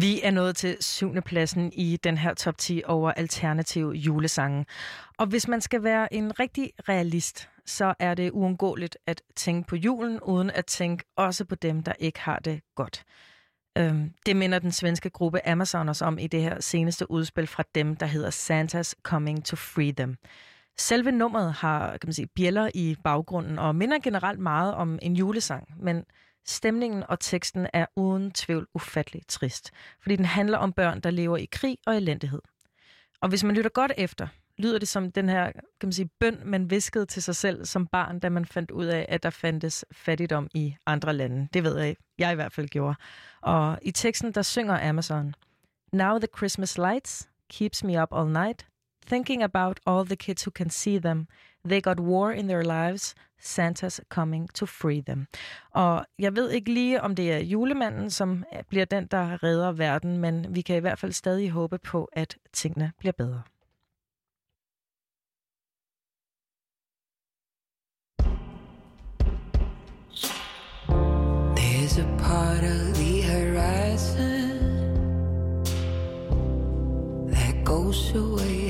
Vi 0.00 0.20
er 0.22 0.30
nået 0.30 0.56
til 0.56 0.76
syvende 0.80 1.22
pladsen 1.22 1.72
i 1.72 1.96
den 1.96 2.18
her 2.18 2.34
top 2.34 2.58
10 2.58 2.82
over 2.86 3.12
alternative 3.12 3.92
julesange. 3.92 4.66
Og 5.16 5.26
hvis 5.26 5.48
man 5.48 5.60
skal 5.60 5.82
være 5.82 6.14
en 6.14 6.40
rigtig 6.40 6.72
realist, 6.88 7.48
så 7.66 7.94
er 7.98 8.14
det 8.14 8.30
uundgåeligt 8.30 8.98
at 9.06 9.22
tænke 9.36 9.68
på 9.68 9.76
julen, 9.76 10.20
uden 10.20 10.50
at 10.50 10.66
tænke 10.66 11.04
også 11.16 11.44
på 11.44 11.54
dem, 11.54 11.82
der 11.82 11.92
ikke 11.98 12.20
har 12.20 12.38
det 12.38 12.60
godt. 12.74 13.04
Øhm, 13.78 14.12
det 14.26 14.36
minder 14.36 14.58
den 14.58 14.72
svenske 14.72 15.10
gruppe 15.10 15.48
Amazon 15.48 15.88
os 15.88 16.02
om 16.02 16.18
i 16.18 16.26
det 16.26 16.42
her 16.42 16.60
seneste 16.60 17.10
udspil 17.10 17.46
fra 17.46 17.64
dem, 17.74 17.96
der 17.96 18.06
hedder 18.06 18.30
Santa's 18.30 18.92
Coming 19.02 19.44
to 19.44 19.56
Free 19.56 19.92
Them. 19.92 20.16
Selve 20.78 21.12
nummeret 21.12 21.52
har 21.52 21.90
kan 21.90 22.06
man 22.06 22.12
sige, 22.12 22.28
bjæller 22.36 22.70
i 22.74 22.96
baggrunden 23.04 23.58
og 23.58 23.76
minder 23.76 23.98
generelt 23.98 24.38
meget 24.40 24.74
om 24.74 24.98
en 25.02 25.16
julesang, 25.16 25.68
men 25.80 26.04
stemningen 26.48 27.04
og 27.08 27.20
teksten 27.20 27.66
er 27.72 27.86
uden 27.96 28.30
tvivl 28.30 28.66
ufattelig 28.74 29.22
trist, 29.28 29.70
fordi 30.00 30.16
den 30.16 30.24
handler 30.24 30.58
om 30.58 30.72
børn, 30.72 31.00
der 31.00 31.10
lever 31.10 31.36
i 31.36 31.48
krig 31.52 31.78
og 31.86 31.96
elendighed. 31.96 32.40
Og 33.20 33.28
hvis 33.28 33.44
man 33.44 33.54
lytter 33.54 33.70
godt 33.70 33.92
efter, 33.96 34.28
lyder 34.58 34.78
det 34.78 34.88
som 34.88 35.12
den 35.12 35.28
her 35.28 35.52
kan 35.52 35.62
man 35.82 35.92
sige, 35.92 36.10
bøn, 36.20 36.40
man 36.44 36.70
viskede 36.70 37.06
til 37.06 37.22
sig 37.22 37.36
selv 37.36 37.64
som 37.64 37.86
barn, 37.86 38.18
da 38.18 38.28
man 38.28 38.44
fandt 38.44 38.70
ud 38.70 38.86
af, 38.86 39.06
at 39.08 39.22
der 39.22 39.30
fandtes 39.30 39.84
fattigdom 39.92 40.48
i 40.54 40.76
andre 40.86 41.12
lande. 41.12 41.48
Det 41.52 41.64
ved 41.64 41.78
jeg, 41.78 41.96
jeg 42.18 42.32
i 42.32 42.34
hvert 42.34 42.52
fald 42.52 42.68
gjorde. 42.68 42.94
Og 43.40 43.78
i 43.82 43.90
teksten, 43.90 44.32
der 44.32 44.42
synger 44.42 44.88
Amazon, 44.88 45.34
Now 45.92 46.18
the 46.18 46.28
Christmas 46.36 46.78
lights 46.78 47.28
keeps 47.50 47.84
me 47.84 48.02
up 48.02 48.08
all 48.12 48.28
night, 48.28 48.66
thinking 49.06 49.42
about 49.42 49.80
all 49.86 50.06
the 50.06 50.16
kids 50.16 50.44
who 50.46 50.50
can 50.50 50.70
see 50.70 50.98
them. 50.98 51.26
They 51.68 51.80
got 51.80 52.00
war 52.00 52.32
in 52.32 52.48
their 52.48 52.62
lives. 52.62 53.14
Santa's 53.40 54.00
coming 54.08 54.48
to 54.54 54.66
free 54.66 55.00
them. 55.00 55.26
Og 55.70 56.06
jeg 56.18 56.36
ved 56.36 56.50
ikke 56.50 56.72
lige, 56.72 57.02
om 57.02 57.14
det 57.14 57.32
er 57.32 57.38
julemanden, 57.38 58.10
som 58.10 58.44
øh, 58.56 58.62
bliver 58.68 58.84
den, 58.84 59.06
der 59.06 59.42
redder 59.42 59.72
verden, 59.72 60.18
men 60.18 60.54
vi 60.54 60.60
kan 60.60 60.76
i 60.76 60.80
hvert 60.80 60.98
fald 60.98 61.12
stadig 61.12 61.50
håbe 61.50 61.78
på, 61.78 62.08
at 62.12 62.36
tingene 62.52 62.92
bliver 62.98 63.12
bedre. 63.12 63.42
There's 71.56 71.98
a 71.98 72.16
part 72.18 72.64
of 72.64 72.94
the 72.94 73.22
horizon 73.22 74.58
that 77.30 77.64
goes 77.64 78.14
away 78.14 78.67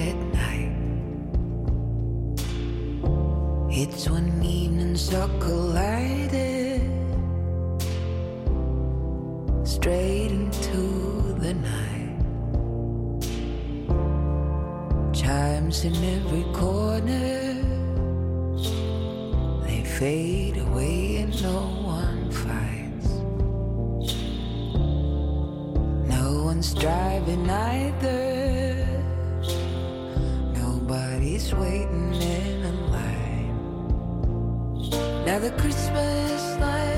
It's 3.81 4.11
when 4.11 4.43
evenings 4.43 5.15
are 5.15 5.29
collided 5.39 6.83
straight 9.63 10.33
into 10.33 11.37
the 11.39 11.55
night. 11.55 12.19
Chimes 15.15 15.85
in 15.85 15.95
every 15.95 16.43
corner 16.53 17.55
they 19.63 19.85
fade 19.85 20.57
away 20.57 21.19
and 21.19 21.41
no 21.41 21.61
one 21.99 22.33
fights. 22.33 23.11
No 26.17 26.43
one's 26.47 26.75
driving 26.75 27.49
either. 27.49 28.89
Nobody's 30.53 31.55
waiting 31.55 32.28
the 35.41 35.51
Christmas 35.53 36.59
lights 36.59 36.98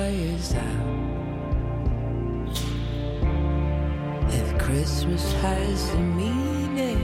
fire's 0.00 0.54
out. 0.54 0.86
If 4.38 4.48
Christmas 4.58 5.24
has 5.44 5.78
a 5.90 6.02
meaning, 6.20 7.02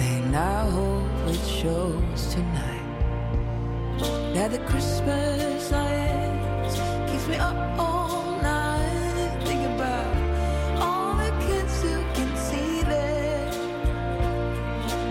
then 0.00 0.34
I 0.34 0.70
hope 0.76 1.28
it 1.34 1.44
shows 1.60 2.20
tonight. 2.34 2.88
Now 4.34 4.48
the 4.48 4.62
Christmas 4.70 5.70
lights 5.70 6.76
keeps 7.10 7.26
me 7.28 7.36
up 7.36 7.58
all 7.78 8.24
night 8.40 9.32
thinking 9.44 9.74
about 9.78 10.12
all 10.84 11.14
the 11.24 11.32
kids 11.46 11.74
who 11.82 11.94
can 12.16 12.30
see 12.48 12.74
them. 12.92 13.50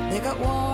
They 0.10 0.20
got 0.20 0.38
war 0.40 0.73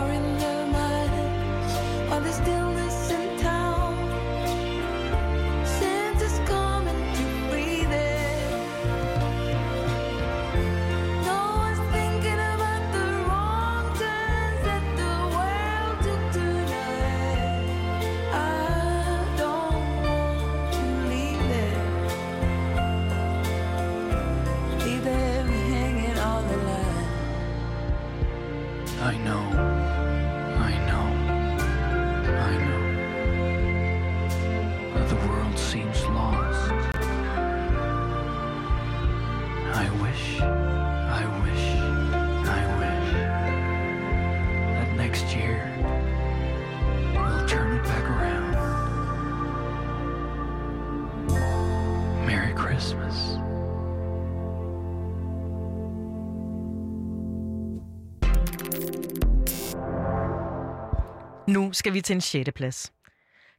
Nu 61.69 61.73
skal 61.73 61.93
vi 61.93 62.01
til 62.01 62.13
en 62.13 62.21
sjette 62.21 62.51
plads. 62.51 62.93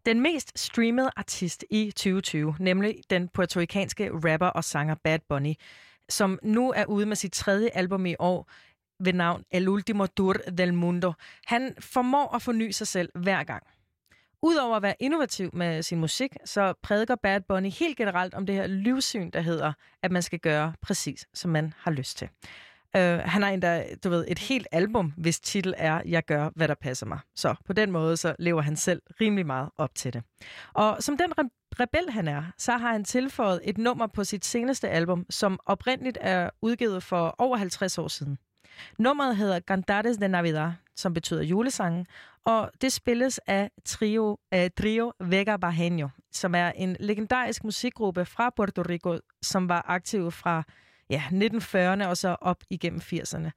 Den 0.06 0.20
mest 0.20 0.58
streamede 0.58 1.10
artist 1.16 1.64
i 1.70 1.90
2020, 1.90 2.54
nemlig 2.60 2.96
den 3.10 3.28
puertorikanske 3.28 4.10
rapper 4.12 4.46
og 4.46 4.64
sanger 4.64 4.94
Bad 4.94 5.18
Bunny, 5.28 5.54
som 6.08 6.38
nu 6.42 6.72
er 6.72 6.84
ude 6.84 7.06
med 7.06 7.16
sit 7.16 7.32
tredje 7.32 7.70
album 7.74 8.06
i 8.06 8.14
år 8.18 8.50
ved 9.04 9.12
navn 9.12 9.44
El 9.50 9.68
Último 9.68 10.06
Tour 10.16 10.32
del 10.32 10.74
Mundo. 10.74 11.12
Han 11.46 11.74
formår 11.80 12.34
at 12.34 12.42
forny 12.42 12.70
sig 12.70 12.86
selv 12.86 13.08
hver 13.14 13.44
gang. 13.44 13.62
Udover 14.42 14.76
at 14.76 14.82
være 14.82 14.94
innovativ 15.00 15.50
med 15.52 15.82
sin 15.82 15.98
musik, 15.98 16.30
så 16.44 16.74
prædiker 16.82 17.16
Bad 17.16 17.40
Bunny 17.48 17.70
helt 17.70 17.96
generelt 17.96 18.34
om 18.34 18.46
det 18.46 18.54
her 18.54 18.66
livssyn, 18.66 19.30
der 19.30 19.40
hedder, 19.40 19.72
at 20.02 20.12
man 20.12 20.22
skal 20.22 20.38
gøre 20.38 20.72
præcis, 20.82 21.26
som 21.34 21.50
man 21.50 21.74
har 21.78 21.90
lyst 21.90 22.18
til. 22.18 22.28
Uh, 22.96 23.02
han 23.02 23.42
har 23.42 23.50
endda, 23.50 23.84
du 24.04 24.10
ved, 24.10 24.24
et 24.28 24.38
helt 24.38 24.66
album, 24.72 25.12
hvis 25.16 25.40
titel 25.40 25.74
er 25.76 26.00
Jeg 26.06 26.24
gør, 26.24 26.50
hvad 26.56 26.68
der 26.68 26.74
passer 26.74 27.06
mig. 27.06 27.18
Så 27.36 27.54
på 27.66 27.72
den 27.72 27.90
måde, 27.90 28.16
så 28.16 28.34
lever 28.38 28.62
han 28.62 28.76
selv 28.76 29.02
rimelig 29.20 29.46
meget 29.46 29.70
op 29.76 29.94
til 29.94 30.12
det. 30.12 30.22
Og 30.72 30.96
som 31.00 31.16
den 31.16 31.32
re- 31.40 31.76
rebel 31.80 32.10
han 32.10 32.28
er, 32.28 32.42
så 32.58 32.72
har 32.72 32.92
han 32.92 33.04
tilføjet 33.04 33.60
et 33.64 33.78
nummer 33.78 34.06
på 34.06 34.24
sit 34.24 34.44
seneste 34.44 34.88
album, 34.88 35.26
som 35.30 35.60
oprindeligt 35.66 36.18
er 36.20 36.50
udgivet 36.62 37.02
for 37.02 37.34
over 37.38 37.56
50 37.56 37.98
år 37.98 38.08
siden. 38.08 38.38
Nummeret 38.98 39.36
hedder 39.36 39.60
Cantares 39.60 40.16
de 40.16 40.28
Navidad, 40.28 40.72
som 40.96 41.14
betyder 41.14 41.42
julesangen, 41.42 42.06
og 42.44 42.70
det 42.80 42.92
spilles 42.92 43.40
af 43.46 43.70
trio, 43.84 44.38
af 44.50 44.72
trio 44.72 45.12
Vega 45.20 45.56
Barreño, 45.64 46.08
som 46.32 46.54
er 46.54 46.68
en 46.70 46.96
legendarisk 47.00 47.64
musikgruppe 47.64 48.24
fra 48.24 48.50
Puerto 48.56 48.82
Rico, 48.82 49.18
som 49.42 49.68
var 49.68 49.84
aktiv 49.88 50.30
fra 50.30 50.62
ja, 51.10 51.22
1940'erne 51.30 52.06
og 52.06 52.16
så 52.16 52.36
op 52.40 52.64
igennem 52.70 53.00
80'erne. 53.00 53.50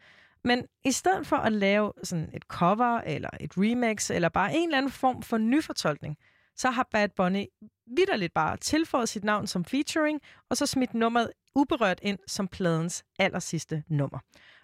Men 0.44 0.66
i 0.86 0.92
stedet 0.92 1.28
for 1.28 1.36
at 1.36 1.52
lave 1.52 1.94
sådan 2.04 2.30
et 2.34 2.44
cover 2.44 3.02
eller 3.02 3.30
et 3.40 3.52
remix 3.58 4.12
eller 4.12 4.30
bare 4.30 4.56
en 4.56 4.64
eller 4.68 4.78
anden 4.78 4.92
form 4.92 5.22
for 5.22 5.38
nyfortolkning, 5.38 6.18
så 6.56 6.70
har 6.70 6.88
Bad 6.92 7.10
Bunny 7.10 7.46
vidderligt 7.88 8.34
bare 8.34 8.58
tilføjet 8.58 9.10
sit 9.10 9.24
navn 9.24 9.48
som 9.48 9.66
featuring, 9.66 10.22
og 10.50 10.58
så 10.58 10.66
smidt 10.66 10.94
nummeret 10.94 11.32
uberørt 11.56 12.00
ind 12.02 12.20
som 12.28 12.48
pladens 12.48 13.04
allersidste 13.20 13.84
nummer. 13.88 14.20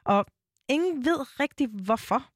Og 0.06 0.25
ingen 0.69 1.06
ved 1.06 1.39
rigtig 1.39 1.67
hvorfor. 1.67 2.30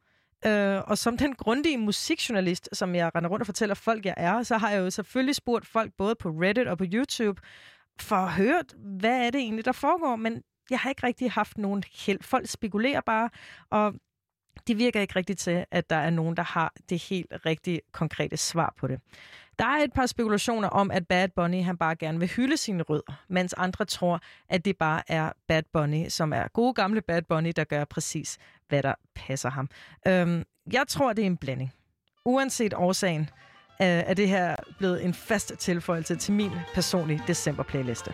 Øh, 0.46 0.82
og 0.88 0.98
som 0.98 1.18
den 1.18 1.36
grundige 1.36 1.78
musikjournalist, 1.78 2.70
som 2.74 2.96
jeg 2.96 3.12
render 3.16 3.30
rundt 3.30 3.42
og 3.42 3.46
fortæller 3.46 3.76
folk, 3.76 4.06
jeg 4.06 4.13
er, 4.18 4.44
så 4.44 4.58
har 4.58 4.70
jeg 4.70 4.80
jo 4.80 4.89
selvfølgelig 4.89 5.36
spurgt 5.36 5.68
folk 5.68 5.92
både 5.98 6.16
på 6.16 6.30
Reddit 6.30 6.68
og 6.68 6.78
på 6.78 6.86
YouTube, 6.94 7.42
for 7.99 8.25
hørt, 8.25 8.73
hvad 8.77 9.25
er 9.25 9.29
det 9.29 9.41
egentlig, 9.41 9.65
der 9.65 9.71
foregår, 9.71 10.15
men 10.15 10.43
jeg 10.69 10.79
har 10.79 10.89
ikke 10.89 11.08
rigtig 11.08 11.32
haft 11.32 11.58
nogen 11.58 11.84
held. 12.06 12.23
Folk 12.23 12.47
spekulerer 12.47 13.01
bare, 13.01 13.29
og 13.69 13.93
det 14.67 14.77
virker 14.77 15.01
ikke 15.01 15.15
rigtigt 15.15 15.39
til, 15.39 15.65
at 15.71 15.89
der 15.89 15.95
er 15.95 16.10
nogen, 16.10 16.38
der 16.38 16.43
har 16.43 16.73
det 16.89 16.99
helt 16.99 17.34
rigtige, 17.45 17.82
konkrete 17.91 18.38
svar 18.38 18.73
på 18.77 18.88
det. 18.88 18.99
Der 19.60 19.65
er 19.65 19.84
et 19.84 19.93
par 19.93 20.06
spekulationer 20.06 20.69
om, 20.69 20.91
at 20.91 21.08
Bad 21.08 21.29
Bunny 21.36 21.63
han 21.63 21.77
bare 21.77 21.95
gerne 21.95 22.19
vil 22.19 22.27
hylde 22.27 22.58
sine 22.58 22.84
rødder, 22.84 23.23
mens 23.27 23.53
andre 23.53 23.86
tror, 23.86 24.19
at 24.49 24.65
det 24.65 24.77
bare 24.77 25.01
er 25.08 25.32
Bad 25.47 25.63
Bunny, 25.73 26.10
som 26.10 26.34
er 26.34 26.47
gode 26.47 26.73
gamle 26.73 27.01
Bad 27.01 27.21
Bunny, 27.21 27.51
der 27.56 27.63
gør 27.63 27.86
præcis, 27.86 28.38
hvad 28.67 28.84
der 28.84 28.93
passer 29.15 29.49
ham. 29.49 29.69
Øhm, 30.08 30.43
jeg 30.71 30.84
tror, 30.88 31.13
det 31.13 31.21
er 31.21 31.25
en 31.25 31.38
blanding. 31.38 31.73
Uanset 32.25 32.73
årsagen, 32.73 33.29
Øh, 33.81 33.88
er 33.88 34.13
det 34.13 34.29
her 34.29 34.55
blevet 34.77 35.05
en 35.05 35.13
fast 35.13 35.53
tilføjelse 35.59 36.15
til 36.15 36.33
min 36.33 36.51
personlige 36.73 37.21
december-playliste. 37.27 38.13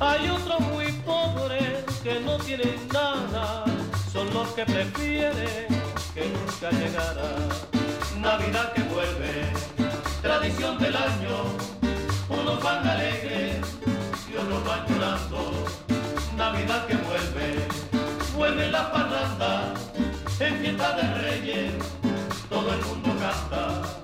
Hay 0.00 0.28
otros 0.28 0.60
muy 0.60 0.92
pobres 1.06 1.82
que 2.02 2.20
no 2.20 2.36
tienen 2.36 2.76
nada, 2.92 3.64
son 4.12 4.32
los 4.34 4.48
que 4.48 4.66
prefieren 4.66 5.66
que 6.12 6.28
nunca 6.28 6.70
llegara. 6.70 7.38
Navidad 8.20 8.74
que 8.74 8.82
vuelve, 8.82 9.50
tradición 10.20 10.78
del 10.78 10.94
año, 10.94 11.44
unos 12.28 12.62
van 12.62 12.86
alegres 12.86 13.56
y 14.30 14.36
otros 14.36 14.62
van 14.66 14.86
llorando. 14.88 15.64
Navidad 16.36 16.86
que 16.86 16.96
vuelve, 16.96 17.66
vuelve 18.36 18.70
la 18.70 18.92
parranda, 18.92 19.72
en 20.38 20.58
fiesta 20.58 20.96
de 20.96 21.14
reyes, 21.14 21.72
todo 22.50 22.74
el 22.74 22.84
mundo 22.84 23.10
canta. 23.18 24.03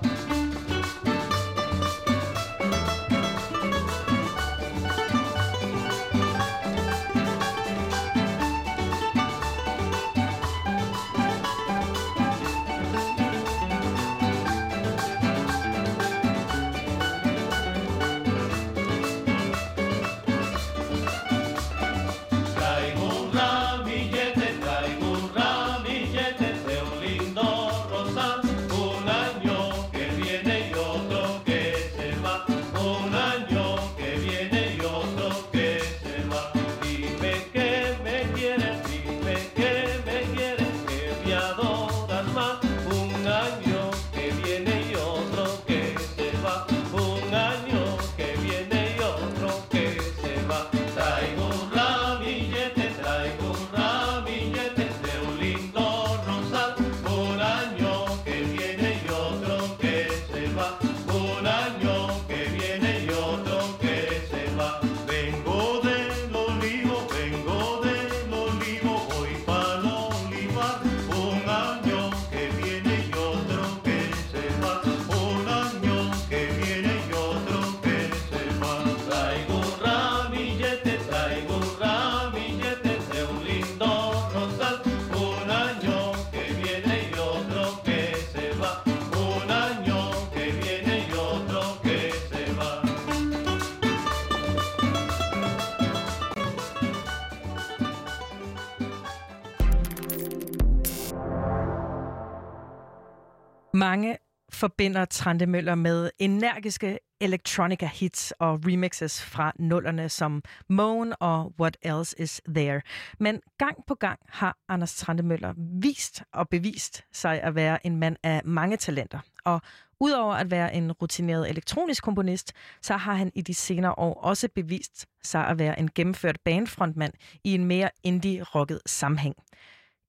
Mange 103.73 104.17
forbinder 104.49 105.05
Trante 105.05 105.45
Møller 105.45 105.75
med 105.75 106.09
energiske 106.19 106.99
electronica 107.21 107.89
hits 107.93 108.33
og 108.39 108.59
remixes 108.65 109.23
fra 109.23 109.51
nullerne 109.59 110.09
som 110.09 110.43
Moan 110.69 111.13
og 111.19 111.53
What 111.59 111.77
Else 111.81 112.15
Is 112.19 112.41
There. 112.55 112.81
Men 113.19 113.41
gang 113.57 113.77
på 113.87 113.95
gang 113.95 114.19
har 114.29 114.57
Anders 114.69 114.95
Trante 114.95 115.23
Møller 115.23 115.53
vist 115.81 116.23
og 116.33 116.49
bevist 116.49 117.03
sig 117.11 117.41
at 117.41 117.55
være 117.55 117.85
en 117.85 117.97
mand 117.97 118.15
af 118.23 118.41
mange 118.45 118.77
talenter. 118.77 119.19
Og 119.45 119.61
udover 119.99 120.33
at 120.33 120.51
være 120.51 120.73
en 120.73 120.91
rutineret 120.91 121.49
elektronisk 121.49 122.03
komponist, 122.03 122.53
så 122.81 122.97
har 122.97 123.13
han 123.13 123.31
i 123.35 123.41
de 123.41 123.53
senere 123.53 123.93
år 123.97 124.13
også 124.13 124.49
bevist 124.55 125.05
sig 125.23 125.47
at 125.47 125.59
være 125.59 125.79
en 125.79 125.89
gennemført 125.95 126.39
bandfrontmand 126.45 127.13
i 127.43 127.53
en 127.53 127.65
mere 127.65 127.89
indie-rocket 128.03 128.79
sammenhæng. 128.85 129.35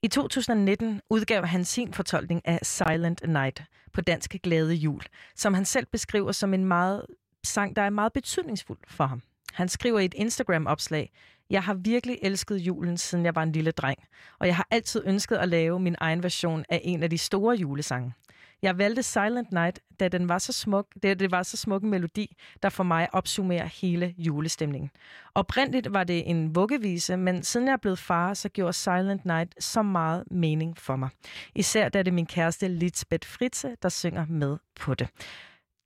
I 0.05 0.09
2019 0.09 1.01
udgav 1.11 1.47
han 1.47 1.65
sin 1.65 1.93
fortolkning 1.93 2.43
af 2.45 2.59
Silent 2.63 3.23
Night 3.29 3.63
på 3.93 4.01
dansk 4.01 4.37
Glade 4.43 4.75
Jul, 4.75 5.03
som 5.37 5.55
han 5.55 5.65
selv 5.65 5.87
beskriver 5.87 6.33
som 6.33 6.55
en 6.55 6.65
meget 6.65 7.07
sang, 7.45 7.77
der 7.77 7.83
er 7.83 7.91
meget 7.91 8.13
betydningsfuld 8.13 8.79
for 8.89 9.07
ham. 9.07 9.23
Han 9.53 9.69
skriver 9.69 9.99
i 9.99 10.05
et 10.05 10.15
Instagram-opslag, 10.15 11.13
Jeg 11.51 11.63
har 11.63 11.75
virkelig 11.75 12.19
elsket 12.23 12.57
julen, 12.57 12.97
siden 12.97 13.25
jeg 13.25 13.35
var 13.35 13.43
en 13.43 13.53
lille 13.53 13.71
dreng, 13.71 13.99
og 14.39 14.47
jeg 14.47 14.57
har 14.57 14.67
altid 14.71 15.03
ønsket 15.07 15.37
at 15.37 15.49
lave 15.49 15.81
min 15.81 15.97
egen 15.99 16.23
version 16.23 16.65
af 16.69 16.81
en 16.85 17.03
af 17.03 17.11
de 17.11 17.19
store 17.19 17.57
julesange. 17.57 18.15
Jeg 18.63 18.79
valgte 18.79 19.03
Silent 19.03 19.53
Night, 19.53 19.81
da 20.01 20.09
den 20.09 20.29
var 20.29 20.39
så 20.39 20.53
smuk, 20.53 20.87
da 21.03 21.15
det 21.15 21.31
var 21.31 21.43
så 21.43 21.57
smuk 21.57 21.83
en 21.83 21.91
melodi, 21.91 22.37
der 22.63 22.69
for 22.69 22.85
mig 22.85 23.09
opsummerer 23.13 23.67
hele 23.67 24.15
julestemningen. 24.19 24.91
Oprindeligt 25.35 25.93
var 25.93 26.05
det 26.05 26.31
en 26.31 26.55
vuggevise, 26.55 27.17
men 27.17 27.43
siden 27.43 27.67
jeg 27.67 27.73
er 27.73 27.77
blevet 27.77 27.99
far, 27.99 28.35
så 28.35 28.49
gjorde 28.49 28.73
Silent 28.73 29.25
Night 29.25 29.65
så 29.65 29.83
meget 29.83 30.25
mening 30.31 30.79
for 30.79 30.97
mig. 30.97 31.09
Især 31.55 31.89
da 31.89 31.99
det 31.99 32.09
er 32.09 32.15
min 32.15 32.27
kæreste 32.27 32.69
Lisbeth 32.69 33.29
Fritze, 33.29 33.77
der 33.83 33.89
synger 33.89 34.27
med 34.27 34.59
på 34.81 34.95
det. 34.95 35.09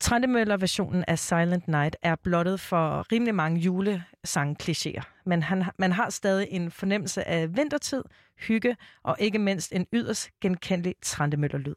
Trendemøller-versionen 0.01 1.05
af 1.09 1.19
Silent 1.19 1.69
Night 1.69 1.97
er 2.03 2.15
blottet 2.15 2.61
for 2.61 3.13
rimelig 3.13 3.35
mange 3.35 3.61
julesang-klichéer, 3.61 5.23
men 5.27 5.43
han, 5.43 5.65
man 5.79 5.93
har 5.93 6.11
stadig 6.11 6.49
en 6.51 6.71
fornemmelse 6.71 7.29
af 7.29 7.57
vintertid, 7.57 8.03
hygge 8.39 8.77
og 9.03 9.17
ikke 9.19 9.39
mindst 9.39 9.73
en 9.73 9.87
yderst 9.93 10.31
genkendelig 10.41 10.95
Trendemøller-lyd. 11.03 11.75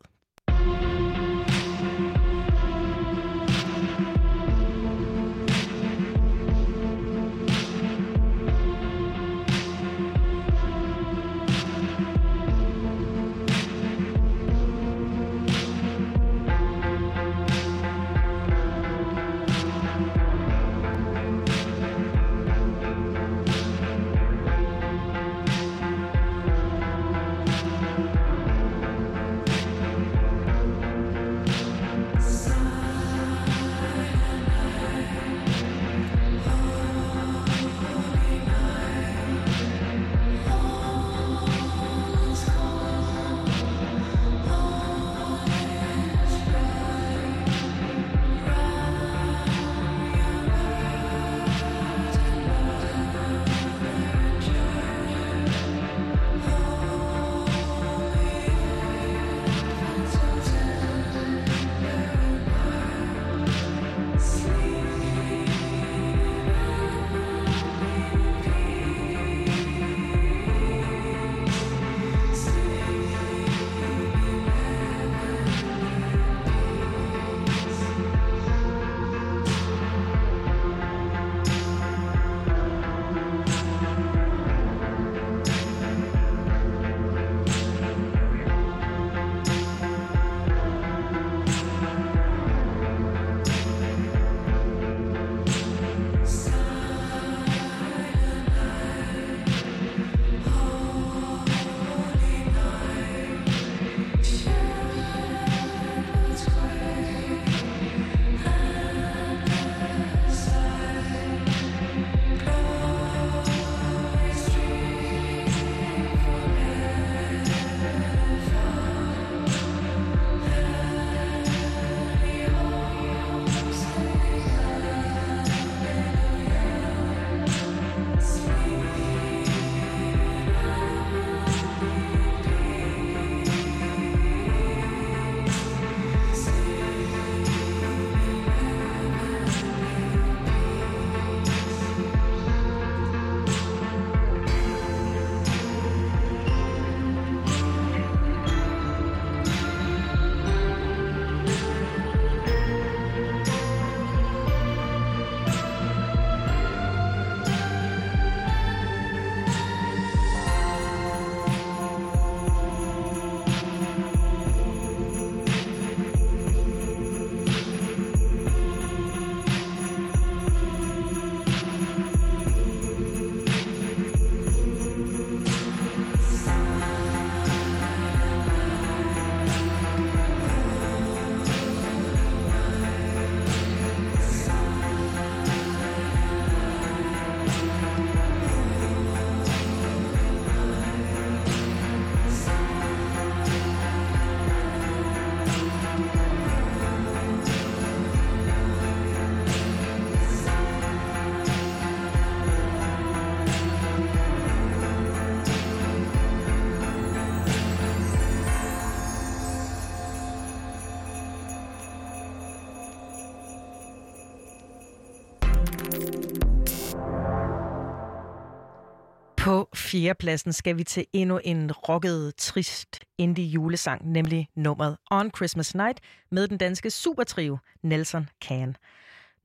Fjerdepladsen 219.92 220.54
skal 220.54 220.78
vi 220.78 220.84
til 220.84 221.06
endnu 221.14 221.40
en 221.44 221.72
rocket, 221.72 222.36
trist 222.38 223.00
indie 223.18 223.46
julesang, 223.46 224.12
nemlig 224.12 224.48
nummeret 224.56 224.98
On 225.12 225.32
Christmas 225.36 225.76
Night 225.76 226.00
med 226.32 226.48
den 226.48 226.58
danske 226.58 226.90
supertrio 226.90 227.58
Nelson 227.84 228.30
Can. 228.42 228.76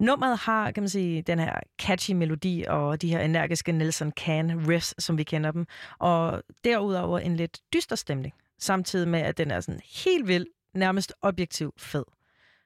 Nummeret 0.01 0.39
har, 0.39 0.71
kan 0.71 0.83
man 0.83 0.89
sige, 0.89 1.23
den 1.23 1.39
her 1.39 1.61
catchy 1.79 2.13
melodi 2.13 2.65
og 2.69 3.03
de 3.03 3.09
her 3.09 3.21
energiske 3.21 3.73
Nelson 3.73 4.13
Can 4.13 4.69
riffs, 4.69 5.05
som 5.05 5.19
vi 5.19 5.23
kender 5.23 5.51
dem, 5.51 5.67
og 5.99 6.43
derudover 6.65 7.19
en 7.19 7.37
lidt 7.37 7.61
dyster 7.73 7.97
stemning, 7.97 8.35
samtidig 8.59 9.09
med, 9.09 9.21
at 9.21 9.39
den 9.39 9.51
er 9.51 9.61
sådan 9.61 9.81
helt 10.05 10.29
vild, 10.29 10.47
nærmest 10.75 11.13
objektiv 11.23 11.75
fed. 11.79 12.05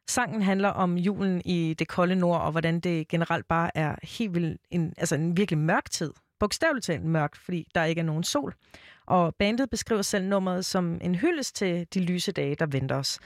Sangen 0.08 0.42
handler 0.42 0.68
om 0.68 0.98
julen 0.98 1.42
i 1.44 1.74
det 1.74 1.88
kolde 1.88 2.14
nord, 2.14 2.40
og 2.40 2.50
hvordan 2.50 2.80
det 2.80 3.08
generelt 3.08 3.48
bare 3.48 3.70
er 3.74 3.94
helt 4.02 4.34
vildt 4.34 4.60
en, 4.70 4.94
altså 4.96 5.14
en 5.14 5.36
virkelig 5.36 5.58
mørk 5.58 5.90
tid. 5.90 6.12
Bogstaveligt 6.40 6.86
talt 6.86 7.04
mørkt, 7.04 7.38
fordi 7.38 7.66
der 7.74 7.84
ikke 7.84 8.00
er 8.00 8.04
nogen 8.04 8.24
sol. 8.24 8.54
Og 9.06 9.34
bandet 9.34 9.70
beskriver 9.70 10.02
selv 10.02 10.24
nummeret 10.24 10.64
som 10.64 10.98
en 11.00 11.14
hyldest 11.14 11.56
til 11.56 11.86
de 11.94 12.00
lyse 12.00 12.32
dage, 12.32 12.54
der 12.54 12.66
venter 12.66 12.96
os. 12.96 13.18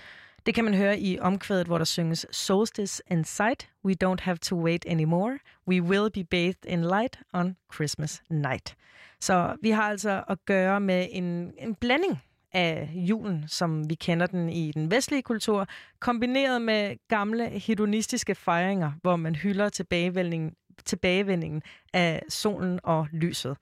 Det 0.46 0.54
kan 0.54 0.64
man 0.64 0.74
høre 0.74 1.00
i 1.00 1.18
omkvædet, 1.18 1.66
hvor 1.66 1.78
der 1.78 1.84
synges 1.84 2.26
Solstice 2.30 3.02
and 3.08 3.24
sight, 3.24 3.68
we 3.84 3.94
don't 4.04 4.22
have 4.22 4.36
to 4.36 4.56
wait 4.56 4.84
anymore, 4.88 5.38
we 5.68 5.82
will 5.82 6.10
be 6.14 6.24
bathed 6.24 6.66
in 6.66 6.80
light 6.80 7.18
on 7.32 7.56
Christmas 7.74 8.22
night. 8.30 8.76
Så 9.20 9.56
vi 9.62 9.70
har 9.70 9.82
altså 9.82 10.24
at 10.28 10.44
gøre 10.44 10.80
med 10.80 11.08
en, 11.10 11.52
en 11.58 11.74
blanding 11.74 12.22
af 12.52 12.90
julen, 12.94 13.44
som 13.48 13.90
vi 13.90 13.94
kender 13.94 14.26
den 14.26 14.48
i 14.48 14.72
den 14.72 14.90
vestlige 14.90 15.22
kultur, 15.22 15.66
kombineret 16.00 16.62
med 16.62 16.96
gamle 17.08 17.48
hedonistiske 17.48 18.34
fejringer, 18.34 18.92
hvor 19.02 19.16
man 19.16 19.34
hylder 19.34 19.68
tilbagevældningen 19.68 20.54
tilbagevendingen 20.84 21.62
af 21.92 22.22
solen 22.28 22.80
og 22.82 23.08
lyset. 23.12 23.56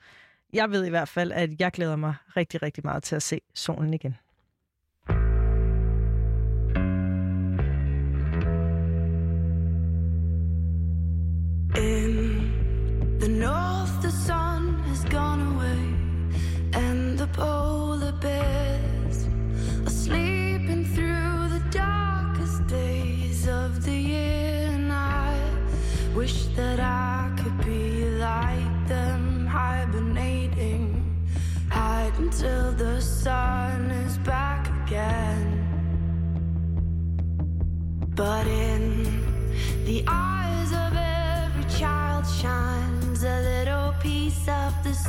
Jeg 0.52 0.70
ved 0.70 0.84
i 0.84 0.90
hvert 0.90 1.08
fald, 1.08 1.32
at 1.32 1.60
jeg 1.60 1.72
glæder 1.72 1.96
mig 1.96 2.14
rigtig, 2.36 2.62
rigtig 2.62 2.84
meget 2.84 3.02
til 3.02 3.16
at 3.16 3.22
se 3.22 3.40
solen 3.54 3.94
igen. 3.94 4.16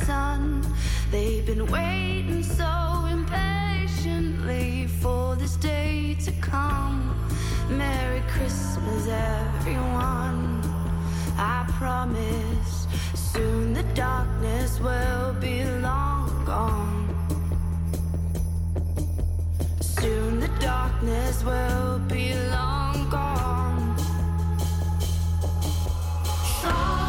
Sun. 0.04 0.62
They've 1.10 1.44
been 1.44 1.66
waiting 1.66 2.42
so 2.42 3.06
impatiently 3.10 4.86
for 4.86 5.36
this 5.36 5.56
day 5.56 6.16
to 6.24 6.32
come. 6.40 7.14
Merry 7.68 8.22
Christmas, 8.28 9.06
everyone. 9.08 10.60
I 11.36 11.64
promise 11.78 12.86
soon 13.14 13.74
the 13.74 13.84
darkness 13.94 14.80
will 14.80 15.34
be 15.34 15.64
long 15.64 16.44
gone. 16.44 17.08
Soon 19.80 20.40
the 20.40 20.50
darkness 20.60 21.44
will 21.44 21.98
be 22.08 22.34
long 22.50 23.08
gone. 23.10 23.96
Solstice 26.60 27.01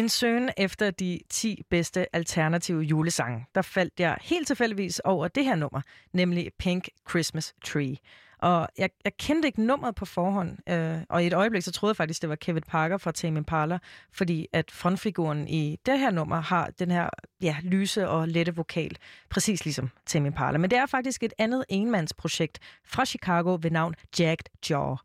min 0.00 0.08
søn 0.08 0.50
efter 0.56 0.90
de 0.90 1.20
10 1.30 1.62
bedste 1.70 2.16
alternative 2.16 2.82
julesange, 2.82 3.46
der 3.54 3.62
faldt 3.62 4.00
jeg 4.00 4.16
helt 4.22 4.46
tilfældigvis 4.46 4.98
over 4.98 5.28
det 5.28 5.44
her 5.44 5.54
nummer, 5.54 5.80
nemlig 6.12 6.50
Pink 6.58 6.88
Christmas 7.10 7.54
Tree. 7.64 7.96
Og 8.38 8.68
jeg, 8.78 8.90
jeg 9.04 9.16
kendte 9.16 9.48
ikke 9.48 9.62
nummeret 9.62 9.94
på 9.94 10.04
forhånd, 10.04 10.58
øh, 10.68 10.98
og 11.08 11.24
i 11.24 11.26
et 11.26 11.32
øjeblik 11.32 11.62
så 11.62 11.72
troede 11.72 11.90
jeg 11.90 11.96
faktisk, 11.96 12.22
det 12.22 12.30
var 12.30 12.36
Kevin 12.36 12.62
Parker 12.68 12.98
fra 12.98 13.12
Tame 13.12 13.38
Impala, 13.38 13.78
fordi 14.12 14.46
at 14.52 14.70
frontfiguren 14.70 15.48
i 15.48 15.78
det 15.86 15.98
her 15.98 16.10
nummer 16.10 16.40
har 16.40 16.70
den 16.78 16.90
her 16.90 17.08
ja, 17.42 17.56
lyse 17.62 18.08
og 18.08 18.28
lette 18.28 18.54
vokal, 18.56 18.96
præcis 19.30 19.64
ligesom 19.64 19.90
Tame 20.06 20.26
Impala. 20.26 20.58
Men 20.58 20.70
det 20.70 20.78
er 20.78 20.86
faktisk 20.86 21.22
et 21.22 21.32
andet 21.38 21.64
enmandsprojekt 21.68 22.58
fra 22.84 23.04
Chicago 23.04 23.58
ved 23.62 23.70
navn 23.70 23.94
Jagged 24.18 24.70
Jaw. 24.70 24.96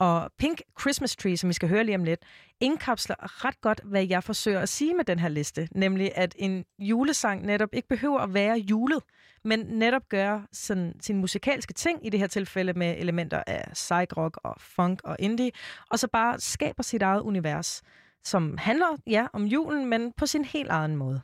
Og 0.00 0.30
Pink 0.38 0.62
Christmas 0.80 1.16
Tree, 1.16 1.36
som 1.36 1.48
vi 1.48 1.54
skal 1.54 1.68
høre 1.68 1.84
lige 1.84 1.94
om 1.94 2.04
lidt, 2.04 2.20
indkapsler 2.60 3.44
ret 3.44 3.60
godt, 3.60 3.80
hvad 3.84 4.06
jeg 4.06 4.24
forsøger 4.24 4.60
at 4.60 4.68
sige 4.68 4.94
med 4.94 5.04
den 5.04 5.18
her 5.18 5.28
liste. 5.28 5.68
Nemlig, 5.72 6.12
at 6.14 6.34
en 6.38 6.64
julesang 6.78 7.46
netop 7.46 7.68
ikke 7.72 7.88
behøver 7.88 8.18
at 8.18 8.34
være 8.34 8.58
julet, 8.58 9.02
men 9.44 9.60
netop 9.60 10.08
gøre 10.08 10.46
sådan, 10.52 10.94
sin 11.00 11.16
musikalske 11.16 11.72
ting, 11.72 12.06
i 12.06 12.10
det 12.10 12.20
her 12.20 12.26
tilfælde 12.26 12.72
med 12.72 12.94
elementer 12.98 13.42
af 13.46 13.64
psych-rock 13.72 14.40
og 14.44 14.54
funk 14.58 15.00
og 15.04 15.16
indie, 15.18 15.50
og 15.90 15.98
så 15.98 16.08
bare 16.08 16.40
skaber 16.40 16.82
sit 16.82 17.02
eget 17.02 17.20
univers, 17.20 17.82
som 18.24 18.58
handler, 18.58 18.96
ja, 19.06 19.26
om 19.32 19.44
julen, 19.44 19.86
men 19.86 20.12
på 20.12 20.26
sin 20.26 20.44
helt 20.44 20.70
egen 20.70 20.96
måde. 20.96 21.20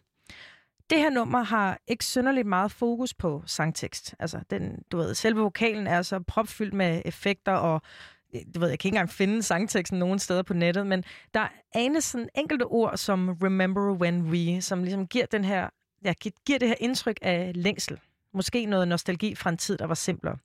Det 0.90 0.98
her 0.98 1.10
nummer 1.10 1.42
har 1.42 1.78
ikke 1.86 2.04
synderligt 2.04 2.46
meget 2.46 2.72
fokus 2.72 3.14
på 3.14 3.42
sangtekst. 3.46 4.14
Altså, 4.18 4.40
den, 4.50 4.82
du 4.92 4.96
ved, 4.96 5.14
selve 5.14 5.40
vokalen 5.40 5.86
er 5.86 6.02
så 6.02 6.20
propfyldt 6.20 6.74
med 6.74 7.02
effekter 7.04 7.52
og 7.52 7.82
du 8.54 8.60
ved, 8.60 8.68
jeg 8.68 8.78
kan 8.78 8.88
ikke 8.88 8.96
engang 8.96 9.10
finde 9.10 9.42
sangteksten 9.42 9.98
nogen 9.98 10.18
steder 10.18 10.42
på 10.42 10.54
nettet, 10.54 10.86
men 10.86 11.04
der 11.34 11.48
anes 11.74 12.04
sådan 12.04 12.28
enkelte 12.34 12.62
ord 12.62 12.96
som 12.96 13.28
Remember 13.42 13.92
When 13.92 14.22
We, 14.22 14.62
som 14.62 14.82
ligesom 14.82 15.06
giver, 15.06 15.26
den 15.26 15.44
her, 15.44 15.68
ja, 16.04 16.12
giver 16.46 16.58
det 16.58 16.68
her 16.68 16.76
indtryk 16.80 17.18
af 17.22 17.52
længsel. 17.54 18.00
Måske 18.34 18.66
noget 18.66 18.88
nostalgi 18.88 19.34
fra 19.34 19.50
en 19.50 19.56
tid, 19.56 19.78
der 19.78 19.86
var 19.86 19.94
simplere. 19.94 20.36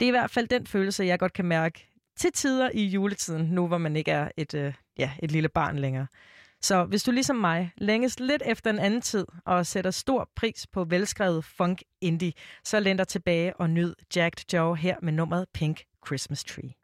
Det 0.00 0.06
er 0.06 0.08
i 0.08 0.10
hvert 0.10 0.30
fald 0.30 0.48
den 0.48 0.66
følelse, 0.66 1.04
jeg 1.04 1.18
godt 1.18 1.32
kan 1.32 1.44
mærke 1.44 1.86
til 2.16 2.32
tider 2.32 2.70
i 2.74 2.86
juletiden, 2.86 3.46
nu 3.46 3.66
hvor 3.66 3.78
man 3.78 3.96
ikke 3.96 4.10
er 4.10 4.28
et, 4.36 4.54
øh, 4.54 4.74
ja, 4.98 5.10
et 5.22 5.30
lille 5.30 5.48
barn 5.48 5.78
længere. 5.78 6.06
Så 6.62 6.84
hvis 6.84 7.02
du 7.02 7.10
ligesom 7.10 7.36
mig 7.36 7.72
længes 7.76 8.20
lidt 8.20 8.42
efter 8.46 8.70
en 8.70 8.78
anden 8.78 9.00
tid 9.00 9.26
og 9.44 9.66
sætter 9.66 9.90
stor 9.90 10.30
pris 10.36 10.66
på 10.66 10.84
velskrevet 10.84 11.44
funk 11.44 11.82
indie, 12.00 12.32
så 12.64 12.80
læn 12.80 12.96
dig 12.96 13.08
tilbage 13.08 13.56
og 13.56 13.70
nyd 13.70 13.94
Jacked 14.16 14.44
Joe 14.52 14.76
her 14.76 14.96
med 15.02 15.12
nummeret 15.12 15.46
Pink 15.54 15.84
Christmas 16.06 16.44
Tree. 16.44 16.79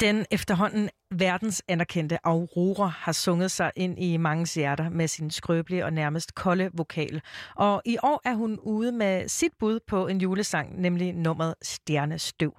Den 0.00 0.26
efterhånden 0.30 0.90
verdens 1.10 1.62
anerkendte 1.68 2.26
Aurora 2.26 2.86
har 2.86 3.12
sunget 3.12 3.50
sig 3.50 3.72
ind 3.76 3.98
i 3.98 4.16
mange 4.16 4.46
hjerter 4.54 4.88
med 4.88 5.08
sin 5.08 5.30
skrøbelige 5.30 5.84
og 5.84 5.92
nærmest 5.92 6.34
kolde 6.34 6.70
vokal. 6.72 7.22
Og 7.56 7.82
i 7.84 7.96
år 8.02 8.20
er 8.24 8.34
hun 8.34 8.58
ude 8.58 8.92
med 8.92 9.28
sit 9.28 9.52
bud 9.58 9.80
på 9.86 10.06
en 10.06 10.20
julesang, 10.20 10.80
nemlig 10.80 11.12
nummeret 11.12 11.54
Stjernestøv. 11.62 12.54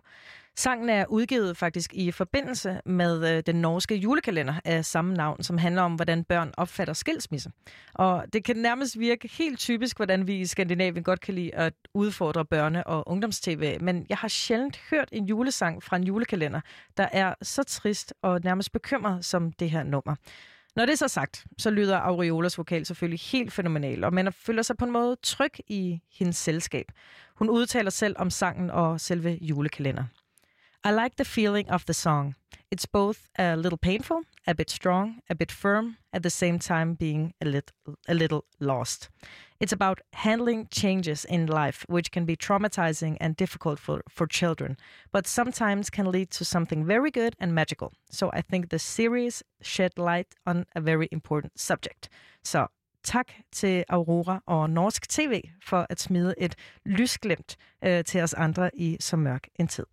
Sangen 0.55 0.89
er 0.89 1.05
udgivet 1.05 1.57
faktisk 1.57 1.93
i 1.93 2.11
forbindelse 2.11 2.81
med 2.85 3.37
øh, 3.37 3.43
den 3.45 3.55
norske 3.55 3.95
julekalender 3.95 4.53
af 4.65 4.85
samme 4.85 5.13
navn, 5.13 5.43
som 5.43 5.57
handler 5.57 5.81
om, 5.81 5.95
hvordan 5.95 6.23
børn 6.23 6.53
opfatter 6.57 6.93
skilsmisse. 6.93 7.51
Og 7.93 8.25
det 8.33 8.43
kan 8.43 8.57
nærmest 8.57 8.99
virke 8.99 9.27
helt 9.37 9.59
typisk, 9.59 9.97
hvordan 9.97 10.27
vi 10.27 10.39
i 10.39 10.45
Skandinavien 10.45 11.03
godt 11.03 11.21
kan 11.21 11.33
lide 11.33 11.55
at 11.55 11.73
udfordre 11.93 12.45
børne- 12.53 12.83
og 12.83 13.07
ungdomstv, 13.07 13.77
men 13.81 14.05
jeg 14.09 14.17
har 14.17 14.27
sjældent 14.27 14.81
hørt 14.91 15.09
en 15.11 15.25
julesang 15.25 15.83
fra 15.83 15.95
en 15.95 16.03
julekalender, 16.03 16.61
der 16.97 17.07
er 17.11 17.33
så 17.41 17.63
trist 17.63 18.13
og 18.21 18.39
nærmest 18.43 18.71
bekymret 18.71 19.25
som 19.25 19.51
det 19.51 19.69
her 19.69 19.83
nummer. 19.83 20.15
Når 20.75 20.85
det 20.85 20.93
er 20.93 20.97
så 20.97 21.07
sagt, 21.07 21.45
så 21.57 21.69
lyder 21.69 21.97
Aureolas 21.97 22.57
vokal 22.57 22.85
selvfølgelig 22.85 23.19
helt 23.19 23.53
fænomenal, 23.53 24.03
og 24.03 24.13
man 24.13 24.33
føler 24.33 24.61
sig 24.61 24.77
på 24.77 24.85
en 24.85 24.91
måde 24.91 25.15
tryg 25.23 25.53
i 25.67 25.99
hendes 26.11 26.37
selskab. 26.37 26.85
Hun 27.35 27.49
udtaler 27.49 27.89
selv 27.89 28.15
om 28.19 28.29
sangen 28.29 28.69
og 28.69 29.01
selve 29.01 29.37
julekalender. 29.41 30.03
I 30.83 30.89
like 30.89 31.17
the 31.17 31.25
feeling 31.25 31.69
of 31.69 31.85
the 31.85 31.93
song. 31.93 32.33
It's 32.71 32.87
both 32.87 33.29
a 33.37 33.55
little 33.55 33.77
painful, 33.77 34.23
a 34.47 34.55
bit 34.55 34.71
strong, 34.71 35.21
a 35.29 35.35
bit 35.35 35.51
firm, 35.51 35.97
at 36.11 36.23
the 36.23 36.29
same 36.31 36.57
time 36.57 36.95
being 36.95 37.33
a 37.39 37.45
little, 37.45 37.75
a 38.07 38.15
little 38.15 38.45
lost. 38.59 39.09
It's 39.59 39.73
about 39.73 40.01
handling 40.13 40.69
changes 40.71 41.23
in 41.23 41.45
life, 41.45 41.85
which 41.87 42.09
can 42.09 42.25
be 42.25 42.35
traumatizing 42.35 43.17
and 43.21 43.35
difficult 43.35 43.77
for, 43.77 44.01
for 44.09 44.25
children, 44.25 44.75
but 45.11 45.27
sometimes 45.27 45.91
can 45.91 46.11
lead 46.11 46.31
to 46.31 46.45
something 46.45 46.83
very 46.83 47.11
good 47.11 47.35
and 47.39 47.53
magical. 47.53 47.93
So 48.09 48.31
I 48.33 48.41
think 48.41 48.69
the 48.69 48.79
series 48.79 49.43
shed 49.61 49.99
light 49.99 50.33
on 50.47 50.65
a 50.75 50.81
very 50.81 51.07
important 51.11 51.59
subject. 51.59 52.09
Så 52.43 52.67
tak 53.03 53.31
til 53.51 53.83
Aurora 53.89 54.41
og 54.45 54.69
Norsk 54.69 55.09
TV 55.09 55.41
for 55.63 55.85
at 55.89 55.99
smide 55.99 56.33
et 56.37 56.55
lysglimt 56.85 57.55
øh, 57.83 58.03
til 58.03 58.21
os 58.21 58.33
andre 58.33 58.69
i 58.73 58.97
så 58.99 59.17
mørk 59.17 59.47
en 59.59 59.67
tid. 59.67 59.85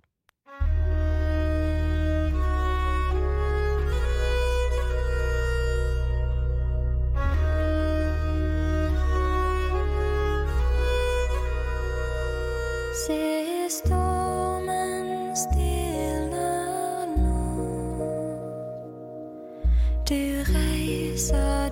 Du 20.09 20.15
rejser 20.15 21.68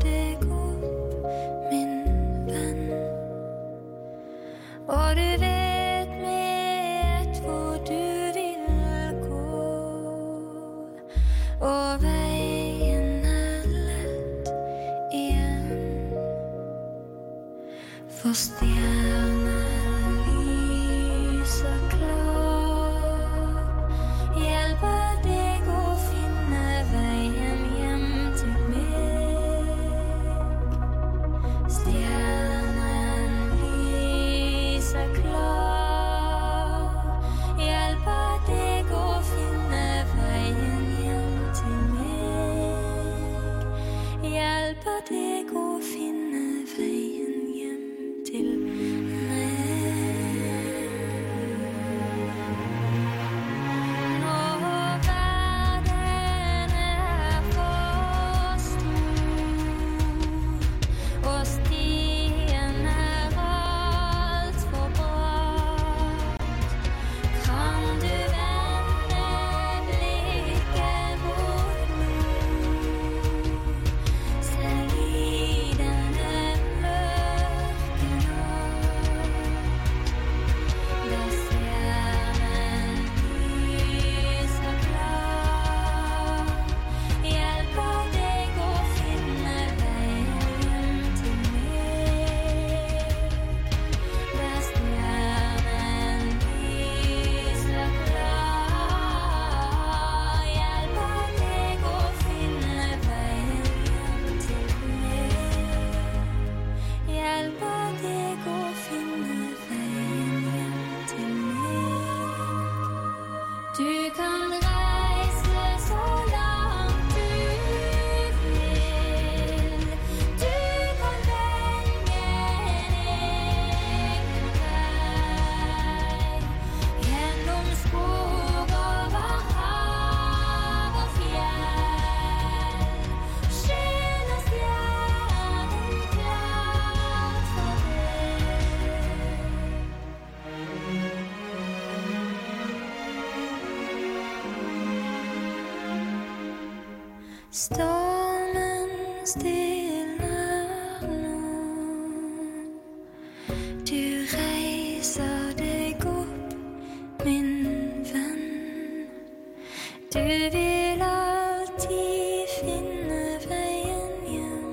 Du 160.17 160.23
vil 160.23 161.03
alltid 161.03 162.47
finne 162.61 163.25
veien 163.49 164.15
hjem. 164.31 164.71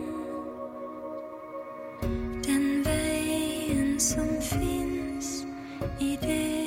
Den 2.44 2.86
vejen, 2.86 4.00
som 4.00 4.28
findes 4.42 5.46
i 6.00 6.18
dig 6.22 6.64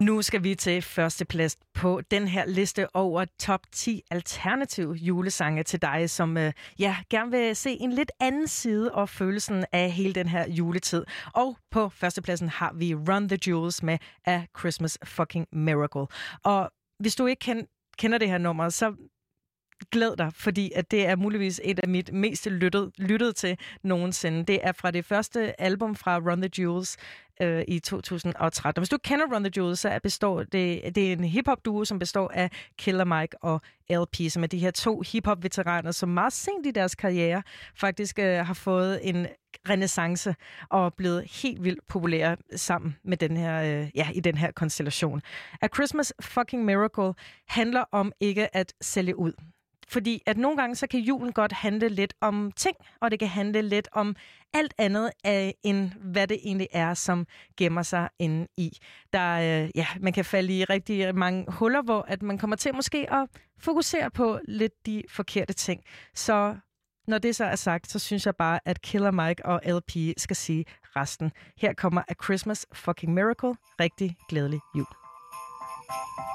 Nu 0.00 0.22
skal 0.22 0.42
vi 0.42 0.54
til 0.54 0.82
førsteplads 0.82 1.56
på 1.76 2.00
den 2.10 2.28
her 2.28 2.46
liste 2.46 2.96
over 2.96 3.24
top 3.38 3.60
10 3.72 4.02
alternative 4.10 4.94
julesange 4.94 5.62
til 5.62 5.82
dig, 5.82 6.10
som 6.10 6.36
øh, 6.36 6.52
ja, 6.78 6.96
gerne 7.10 7.30
vil 7.30 7.56
se 7.56 7.70
en 7.70 7.92
lidt 7.92 8.12
anden 8.20 8.48
side 8.48 8.92
og 8.94 9.08
følelsen 9.08 9.64
af 9.72 9.90
hele 9.90 10.12
den 10.12 10.28
her 10.28 10.48
juletid. 10.48 11.04
Og 11.34 11.56
på 11.70 11.88
førstepladsen 11.88 12.48
har 12.48 12.72
vi 12.72 12.94
Run 12.94 13.28
the 13.28 13.38
Jewels 13.46 13.82
med 13.82 13.98
A 14.24 14.42
Christmas 14.58 14.98
Fucking 15.04 15.46
Miracle. 15.52 16.06
Og 16.42 16.70
hvis 16.98 17.16
du 17.16 17.26
ikke 17.26 17.66
kender 17.98 18.18
det 18.18 18.28
her 18.28 18.38
nummer, 18.38 18.68
så 18.68 18.94
glæd 19.92 20.16
dig, 20.16 20.32
fordi 20.34 20.72
at 20.74 20.90
det 20.90 21.06
er 21.06 21.16
muligvis 21.16 21.60
et 21.64 21.78
af 21.78 21.88
mit 21.88 22.12
mest 22.12 22.46
lyttet, 22.46 22.92
lyttet 22.98 23.36
til 23.36 23.58
nogensinde. 23.82 24.44
Det 24.44 24.58
er 24.62 24.72
fra 24.72 24.90
det 24.90 25.04
første 25.04 25.60
album 25.60 25.96
fra 25.96 26.18
Run 26.18 26.40
the 26.40 26.50
Jewels 26.58 26.96
øh, 27.42 27.64
i 27.68 27.78
2013. 27.78 28.78
Og 28.78 28.80
hvis 28.80 28.88
du 28.88 28.98
kender 29.04 29.26
Run 29.34 29.44
the 29.44 29.52
Jewels, 29.56 29.80
så 29.80 29.98
består 30.02 30.42
det, 30.42 30.94
det 30.94 31.08
er 31.08 31.12
en 31.12 31.24
hiphop-duo, 31.24 31.84
som 31.84 31.98
består 31.98 32.30
af 32.34 32.50
Killer 32.78 33.04
Mike 33.04 33.36
og 33.44 33.60
LP, 33.90 34.30
som 34.30 34.42
er 34.42 34.46
de 34.46 34.58
her 34.58 34.70
to 34.70 35.02
hiphop-veteraner, 35.12 35.90
som 35.90 36.08
meget 36.08 36.32
sent 36.32 36.66
i 36.66 36.70
deres 36.70 36.94
karriere 36.94 37.42
faktisk 37.74 38.18
øh, 38.18 38.46
har 38.46 38.54
fået 38.54 39.00
en 39.02 39.26
renaissance 39.68 40.34
og 40.70 40.94
blevet 40.94 41.24
helt 41.42 41.64
vildt 41.64 41.86
populære 41.88 42.36
sammen 42.56 42.96
med 43.04 43.16
den 43.16 43.36
her, 43.36 43.62
øh, 43.62 43.88
ja, 43.94 44.08
i 44.14 44.20
den 44.20 44.36
her 44.38 44.50
konstellation. 44.50 45.22
A 45.62 45.68
Christmas 45.74 46.14
Fucking 46.20 46.64
Miracle 46.64 47.14
handler 47.48 47.84
om 47.92 48.12
ikke 48.20 48.56
at 48.56 48.72
sælge 48.80 49.18
ud. 49.18 49.32
Fordi 49.88 50.22
at 50.26 50.36
nogle 50.36 50.56
gange, 50.56 50.74
så 50.74 50.86
kan 50.86 51.00
julen 51.00 51.32
godt 51.32 51.52
handle 51.52 51.88
lidt 51.88 52.14
om 52.20 52.52
ting, 52.56 52.76
og 53.00 53.10
det 53.10 53.18
kan 53.18 53.28
handle 53.28 53.62
lidt 53.62 53.88
om 53.92 54.16
alt 54.54 54.74
andet 54.78 55.10
af, 55.24 55.54
end 55.62 55.90
hvad 55.92 56.26
det 56.26 56.38
egentlig 56.44 56.68
er, 56.72 56.94
som 56.94 57.26
gemmer 57.56 57.82
sig 57.82 58.08
inde 58.18 58.46
i. 58.56 58.78
Der, 59.12 59.34
øh, 59.34 59.70
ja, 59.74 59.86
man 60.00 60.12
kan 60.12 60.24
falde 60.24 60.58
i 60.58 60.64
rigtig 60.64 61.14
mange 61.14 61.52
huller, 61.52 61.82
hvor 61.82 62.04
at 62.08 62.22
man 62.22 62.38
kommer 62.38 62.56
til 62.56 62.74
måske 62.74 63.12
at 63.12 63.28
fokusere 63.58 64.10
på 64.10 64.38
lidt 64.48 64.86
de 64.86 65.02
forkerte 65.10 65.52
ting. 65.52 65.82
Så 66.14 66.56
når 67.06 67.18
det 67.18 67.36
så 67.36 67.44
er 67.44 67.56
sagt, 67.56 67.90
så 67.90 67.98
synes 67.98 68.26
jeg 68.26 68.36
bare, 68.36 68.60
at 68.64 68.82
Killer 68.82 69.10
Mike 69.10 69.46
og 69.46 69.60
LP 69.66 70.18
skal 70.18 70.36
sige 70.36 70.64
resten. 70.96 71.32
Her 71.56 71.72
kommer 71.72 72.02
A 72.08 72.14
Christmas 72.24 72.66
Fucking 72.72 73.14
Miracle. 73.14 73.54
Rigtig 73.80 74.16
glædelig 74.28 74.60
jul. 74.76 75.05
That 75.88 76.08
was 76.08 76.26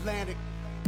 Atlantic. 0.00 0.36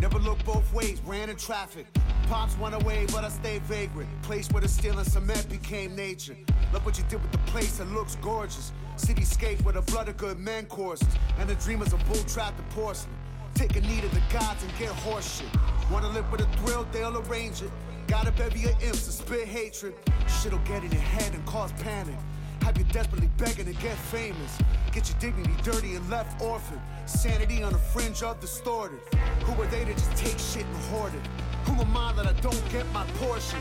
Never 0.01 0.19
look 0.19 0.43
both 0.45 0.73
ways, 0.73 1.01
ran 1.05 1.29
in 1.29 1.37
traffic. 1.37 1.87
Pops 2.29 2.57
went 2.59 2.75
away, 2.75 3.07
but 3.13 3.25
I 3.25 3.29
stayed 3.29 3.63
vagrant. 3.63 4.09
Place 4.23 4.49
where 4.51 4.63
the 4.63 4.69
steel 4.69 4.99
and 4.99 5.07
cement 5.07 5.49
became 5.51 5.95
nature. 5.95 6.37
Look 6.73 6.87
what 6.87 6.97
you 6.97 7.05
did 7.11 7.21
with 7.21 7.31
the 7.31 7.39
place 7.51 7.77
that 7.77 7.89
looks 7.89 8.17
gorgeous. 8.17 8.73
Cityscape 8.97 9.63
where 9.63 9.75
the 9.75 9.83
blood 9.83 10.09
of 10.09 10.17
good 10.17 10.39
men 10.39 10.65
courses. 10.67 11.09
And 11.39 11.49
the 11.49 11.57
dreamers 11.57 11.93
of 11.93 12.05
bull 12.07 12.23
trapped 12.27 12.59
in 12.59 12.65
porcelain. 12.71 13.15
Take 13.55 13.77
a 13.77 13.83
knee 13.83 14.01
to 14.01 14.09
the 14.09 14.23
gods 14.33 14.63
and 14.63 14.73
get 14.79 14.89
horse 14.89 15.41
shit. 15.41 15.61
Wanna 15.91 16.09
live 16.09 16.31
with 16.33 16.41
a 16.41 16.47
thrill, 16.59 16.87
they'll 16.91 17.19
arrange 17.19 17.61
it. 17.61 17.71
Got 18.09 18.27
a 18.27 18.33
bevy 18.33 18.65
of 18.65 18.83
imps 18.83 19.05
to 19.07 19.13
spit 19.13 19.47
hatred. 19.47 19.95
Shit'll 20.27 20.59
get 20.61 20.83
in 20.85 20.91
your 20.91 21.03
head 21.03 21.35
and 21.35 21.45
cause 21.45 21.73
panic. 21.73 22.17
Have 22.63 22.79
you 22.79 22.85
desperately 22.85 23.29
begging 23.37 23.67
to 23.67 23.75
get 23.75 23.97
famous. 23.97 24.59
Get 24.93 25.09
your 25.09 25.19
dignity 25.21 25.55
dirty 25.63 25.95
and 25.95 26.05
left 26.11 26.43
orphaned. 26.43 26.81
Sanity 27.07 27.63
on 27.63 27.73
the 27.73 27.79
fringe 27.79 28.23
of 28.23 28.39
distorted. 28.41 29.01
Who 29.45 29.63
are 29.63 29.67
they 29.67 29.87
to 29.87 29.95
just 29.95 30.15
take 30.17 30.39
shit 30.39 30.67
and 30.67 30.77
hoard 30.93 31.15
it? 31.15 31.25
Who 31.65 31.81
am 31.81 31.97
I 31.97 32.13
that 32.13 32.27
I 32.27 32.33
don't 32.45 32.63
get 32.71 32.85
my 32.93 33.07
portion? 33.17 33.59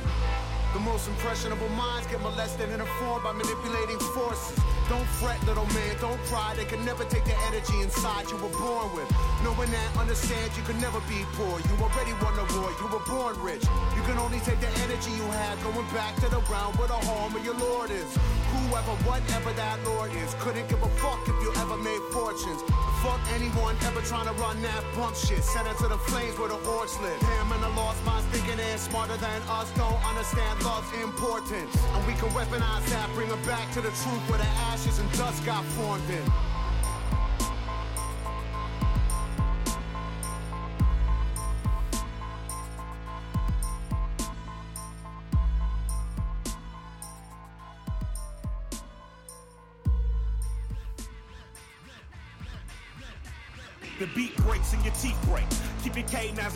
The 0.73 0.79
most 0.79 1.07
impressionable 1.07 1.69
minds 1.69 2.07
get 2.07 2.19
molested 2.21 2.67
and 2.69 2.81
informed 2.81 3.23
by 3.23 3.31
manipulating 3.31 3.99
forces. 4.11 4.59
Don't 4.89 5.07
fret, 5.23 5.39
little 5.47 5.67
man, 5.71 5.95
don't 6.01 6.19
cry. 6.27 6.53
They 6.55 6.65
can 6.65 6.83
never 6.83 7.05
take 7.05 7.23
the 7.23 7.35
energy 7.47 7.79
inside 7.79 8.27
you 8.27 8.35
were 8.35 8.51
born 8.51 8.91
with. 8.91 9.07
Knowing 9.43 9.71
that, 9.71 9.89
understand 9.95 10.51
you 10.55 10.63
can 10.63 10.79
never 10.79 10.99
be 11.07 11.23
poor. 11.39 11.59
You 11.63 11.73
already 11.79 12.11
won 12.19 12.35
the 12.35 12.43
war, 12.59 12.71
you 12.75 12.87
were 12.91 13.03
born 13.07 13.39
rich. 13.39 13.63
You 13.95 14.03
can 14.03 14.19
only 14.19 14.39
take 14.43 14.59
the 14.59 14.71
energy 14.83 15.11
you 15.11 15.23
had 15.31 15.55
going 15.63 15.87
back 15.95 16.15
to 16.23 16.27
the 16.27 16.39
ground 16.47 16.75
where 16.75 16.87
the 16.87 16.99
home 17.07 17.35
of 17.35 17.43
your 17.43 17.55
Lord 17.55 17.91
is. 17.91 18.11
Whoever, 18.51 18.95
whatever 19.07 19.51
that 19.53 19.79
Lord 19.85 20.11
is, 20.13 20.35
couldn't 20.39 20.67
give 20.67 20.81
a 20.83 20.89
fuck 20.99 21.21
if 21.27 21.37
you 21.41 21.51
ever 21.63 21.77
made 21.77 22.01
fortunes. 22.11 22.61
Fuck 23.01 23.21
anyone 23.33 23.75
ever 23.87 24.01
trying 24.01 24.27
to 24.27 24.33
run 24.33 24.61
that 24.61 24.83
bump 24.95 25.15
shit. 25.15 25.43
Send 25.43 25.67
it 25.67 25.77
to 25.77 25.87
the 25.87 25.97
flames 25.97 26.37
where 26.37 26.49
the 26.49 26.59
orcs 26.67 26.99
live. 27.01 27.19
Him 27.19 27.51
and 27.51 27.63
the 27.63 27.69
lost 27.69 28.03
minds 28.05 28.27
thinking 28.27 28.57
they're 28.57 28.77
smarter 28.77 29.17
than 29.17 29.41
us. 29.47 29.71
Don't 29.79 30.01
understand 30.03 30.63
love's 30.63 30.91
importance. 31.01 31.71
And 31.95 32.05
we 32.05 32.13
can 32.13 32.29
weaponize 32.35 32.85
that, 32.91 33.09
bring 33.15 33.31
it 33.31 33.43
back 33.45 33.71
to 33.73 33.81
the 33.81 33.93
truth 34.03 34.23
where 34.29 34.39
the 34.39 34.51
ashes 34.69 34.99
and 34.99 35.09
dust 35.13 35.45
got 35.45 35.63
formed 35.65 36.09
in. 36.09 36.50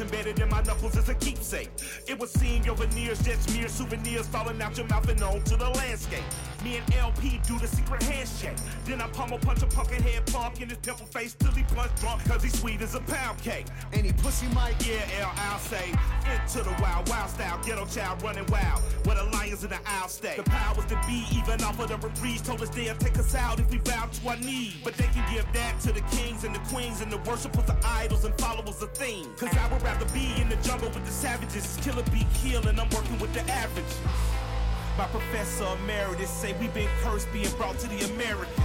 Embedded 0.01 0.39
in 0.39 0.49
my 0.49 0.61
knuckles 0.61 0.97
as 0.97 1.09
a 1.09 1.15
keepsake. 1.15 1.69
Your 2.65 2.75
veneers, 2.75 3.21
just 3.21 3.55
mere 3.55 3.67
souvenirs 3.69 4.25
falling 4.25 4.59
out 4.59 4.75
your 4.75 4.87
mouth 4.87 5.07
and 5.07 5.21
onto 5.21 5.55
the 5.55 5.69
landscape. 5.69 6.23
Me 6.63 6.77
and 6.77 6.95
LP 6.95 7.39
do 7.45 7.59
the 7.59 7.67
secret 7.67 8.01
handshake. 8.01 8.57
Then 8.85 8.99
I 8.99 9.07
pummel 9.09 9.37
punch 9.37 9.61
a 9.61 9.67
pumpkin 9.67 10.01
head 10.01 10.25
punk 10.25 10.61
in 10.61 10.69
his 10.69 10.79
pimple 10.79 11.05
face 11.05 11.35
till 11.35 11.51
he 11.51 11.61
punch 11.75 11.91
drunk 12.01 12.25
cause 12.25 12.41
he's 12.41 12.59
sweet 12.59 12.81
as 12.81 12.95
a 12.95 13.01
pound 13.01 13.37
cake. 13.39 13.67
Any 13.93 14.11
pussy 14.13 14.47
mic? 14.47 14.75
Yeah, 14.83 15.21
L, 15.21 15.31
I'll 15.35 15.59
say. 15.59 15.93
Into 16.25 16.63
the 16.67 16.75
wild, 16.81 17.07
wild 17.07 17.29
style, 17.29 17.61
ghetto 17.63 17.85
child 17.85 18.23
running 18.23 18.47
wild. 18.47 18.81
Where 19.03 19.15
the 19.15 19.25
lions 19.25 19.63
in 19.63 19.69
the 19.69 19.79
aisle 19.85 20.07
stay. 20.07 20.33
The 20.37 20.43
powers 20.43 20.85
that 20.85 21.05
be, 21.05 21.23
even 21.37 21.61
off 21.63 21.79
of 21.79 21.89
the 21.89 21.97
reprise, 21.97 22.41
told 22.41 22.63
us 22.63 22.69
they'll 22.69 22.95
take 22.95 23.19
us 23.19 23.35
out 23.35 23.59
if 23.59 23.69
we 23.69 23.77
bow 23.77 24.07
to 24.07 24.29
our 24.29 24.37
knees. 24.37 24.77
But 24.83 24.95
they 24.95 25.07
can 25.13 25.23
give 25.31 25.45
that 25.53 25.79
to 25.81 25.93
the 25.93 26.01
kings 26.17 26.43
and 26.43 26.55
the 26.55 26.59
queens 26.73 27.01
and 27.01 27.11
the 27.11 27.19
worshipers 27.29 27.69
of 27.69 27.77
idols 27.85 28.25
and 28.25 28.33
followers 28.39 28.81
of 28.81 28.91
things. 28.93 29.27
Cause 29.39 29.55
I 29.55 29.71
would 29.71 29.83
rather 29.83 30.05
be 30.13 30.33
in 30.41 30.49
the 30.49 30.55
jungle 30.67 30.89
with 30.89 31.05
the 31.05 31.11
savages. 31.11 31.77
Killer 31.83 32.01
be 32.11 32.25
kill 32.33 32.54
and 32.63 32.79
I'm 32.79 32.89
working 32.89 33.19
with 33.19 33.33
the 33.33 33.41
averages. 33.51 33.99
My 34.97 35.05
professor 35.07 35.67
emeritus 35.83 36.29
say 36.29 36.53
we 36.59 36.69
been 36.69 36.87
cursed 37.03 37.31
being 37.33 37.51
brought 37.57 37.77
to 37.79 37.87
the 37.87 38.05
Americas. 38.13 38.55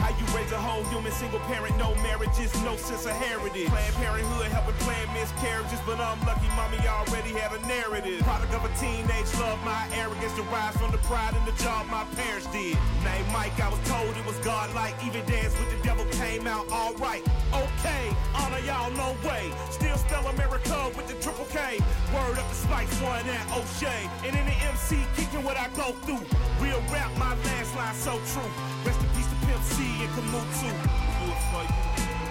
How 0.00 0.10
you 0.18 0.26
raise 0.34 0.50
a 0.50 0.58
whole 0.58 0.82
human 0.90 1.12
single 1.12 1.38
parent, 1.46 1.76
no 1.78 1.94
marriages, 2.02 2.50
no 2.64 2.74
sense 2.74 3.06
of 3.06 3.12
heritage. 3.12 3.68
Planned 3.68 3.94
parenthood 4.02 4.50
helping 4.50 4.74
plan 4.82 5.06
miscarriages, 5.14 5.78
but 5.86 6.00
I'm 6.00 6.18
lucky 6.26 6.48
mommy 6.56 6.80
already 6.88 7.30
had 7.38 7.52
a 7.52 7.60
narrative. 7.68 8.18
Product 8.26 8.50
of 8.50 8.64
a 8.64 8.72
teenage 8.80 9.30
love, 9.38 9.62
my 9.62 9.86
arrogance 9.94 10.34
derives 10.34 10.76
from 10.78 10.90
the 10.90 10.98
pride 11.06 11.36
in 11.36 11.44
the 11.44 11.54
job 11.62 11.86
my 11.86 12.02
parents 12.16 12.48
did. 12.50 12.74
Name 13.04 13.28
Mike, 13.30 13.54
I 13.60 13.68
was 13.70 13.78
told 13.86 14.10
it 14.16 14.26
was 14.26 14.38
godlike. 14.42 14.96
Even 15.06 15.22
dance 15.26 15.54
with 15.60 15.70
the 15.70 15.78
devil 15.84 16.04
came 16.18 16.48
out 16.48 16.66
alright. 16.72 17.22
Okay, 17.54 18.10
honor 18.34 18.58
y'all, 18.66 18.90
no 18.98 19.14
way. 19.22 19.52
Still 19.70 19.98
spell 19.98 20.26
America 20.34 20.90
with 20.96 21.06
the 21.06 21.14
triple 21.22 21.46
K. 21.52 21.78
Up 22.42 22.48
the 22.48 22.54
Spice 22.56 23.00
One 23.00 23.28
at 23.28 23.46
O'Shea. 23.56 24.10
And 24.24 24.34
in 24.36 24.44
the 24.46 24.56
MC, 24.66 25.06
kicking 25.14 25.44
what 25.44 25.56
I 25.56 25.68
go 25.76 25.92
through. 26.02 26.26
Real 26.60 26.82
rap, 26.90 27.16
my 27.16 27.36
last 27.36 27.76
line 27.76 27.94
so 27.94 28.18
true. 28.32 28.50
Rest 28.84 29.00
in 29.00 29.08
peace 29.14 29.28
to 29.28 29.46
Pimp 29.46 29.62
C 29.62 29.82
and 30.02 30.10
Kamut 30.10 30.46
too. 30.60 32.21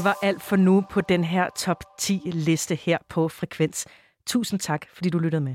Det 0.00 0.04
var 0.04 0.18
alt 0.22 0.42
for 0.42 0.56
nu 0.56 0.84
på 0.90 1.00
den 1.00 1.24
her 1.24 1.48
top 1.56 1.84
10 1.98 2.20
liste 2.24 2.74
her 2.74 2.98
på 3.08 3.28
Frekvens. 3.28 3.86
Tusind 4.26 4.60
tak, 4.60 4.86
fordi 4.88 5.10
du 5.10 5.18
lyttede 5.18 5.40
med. 5.40 5.54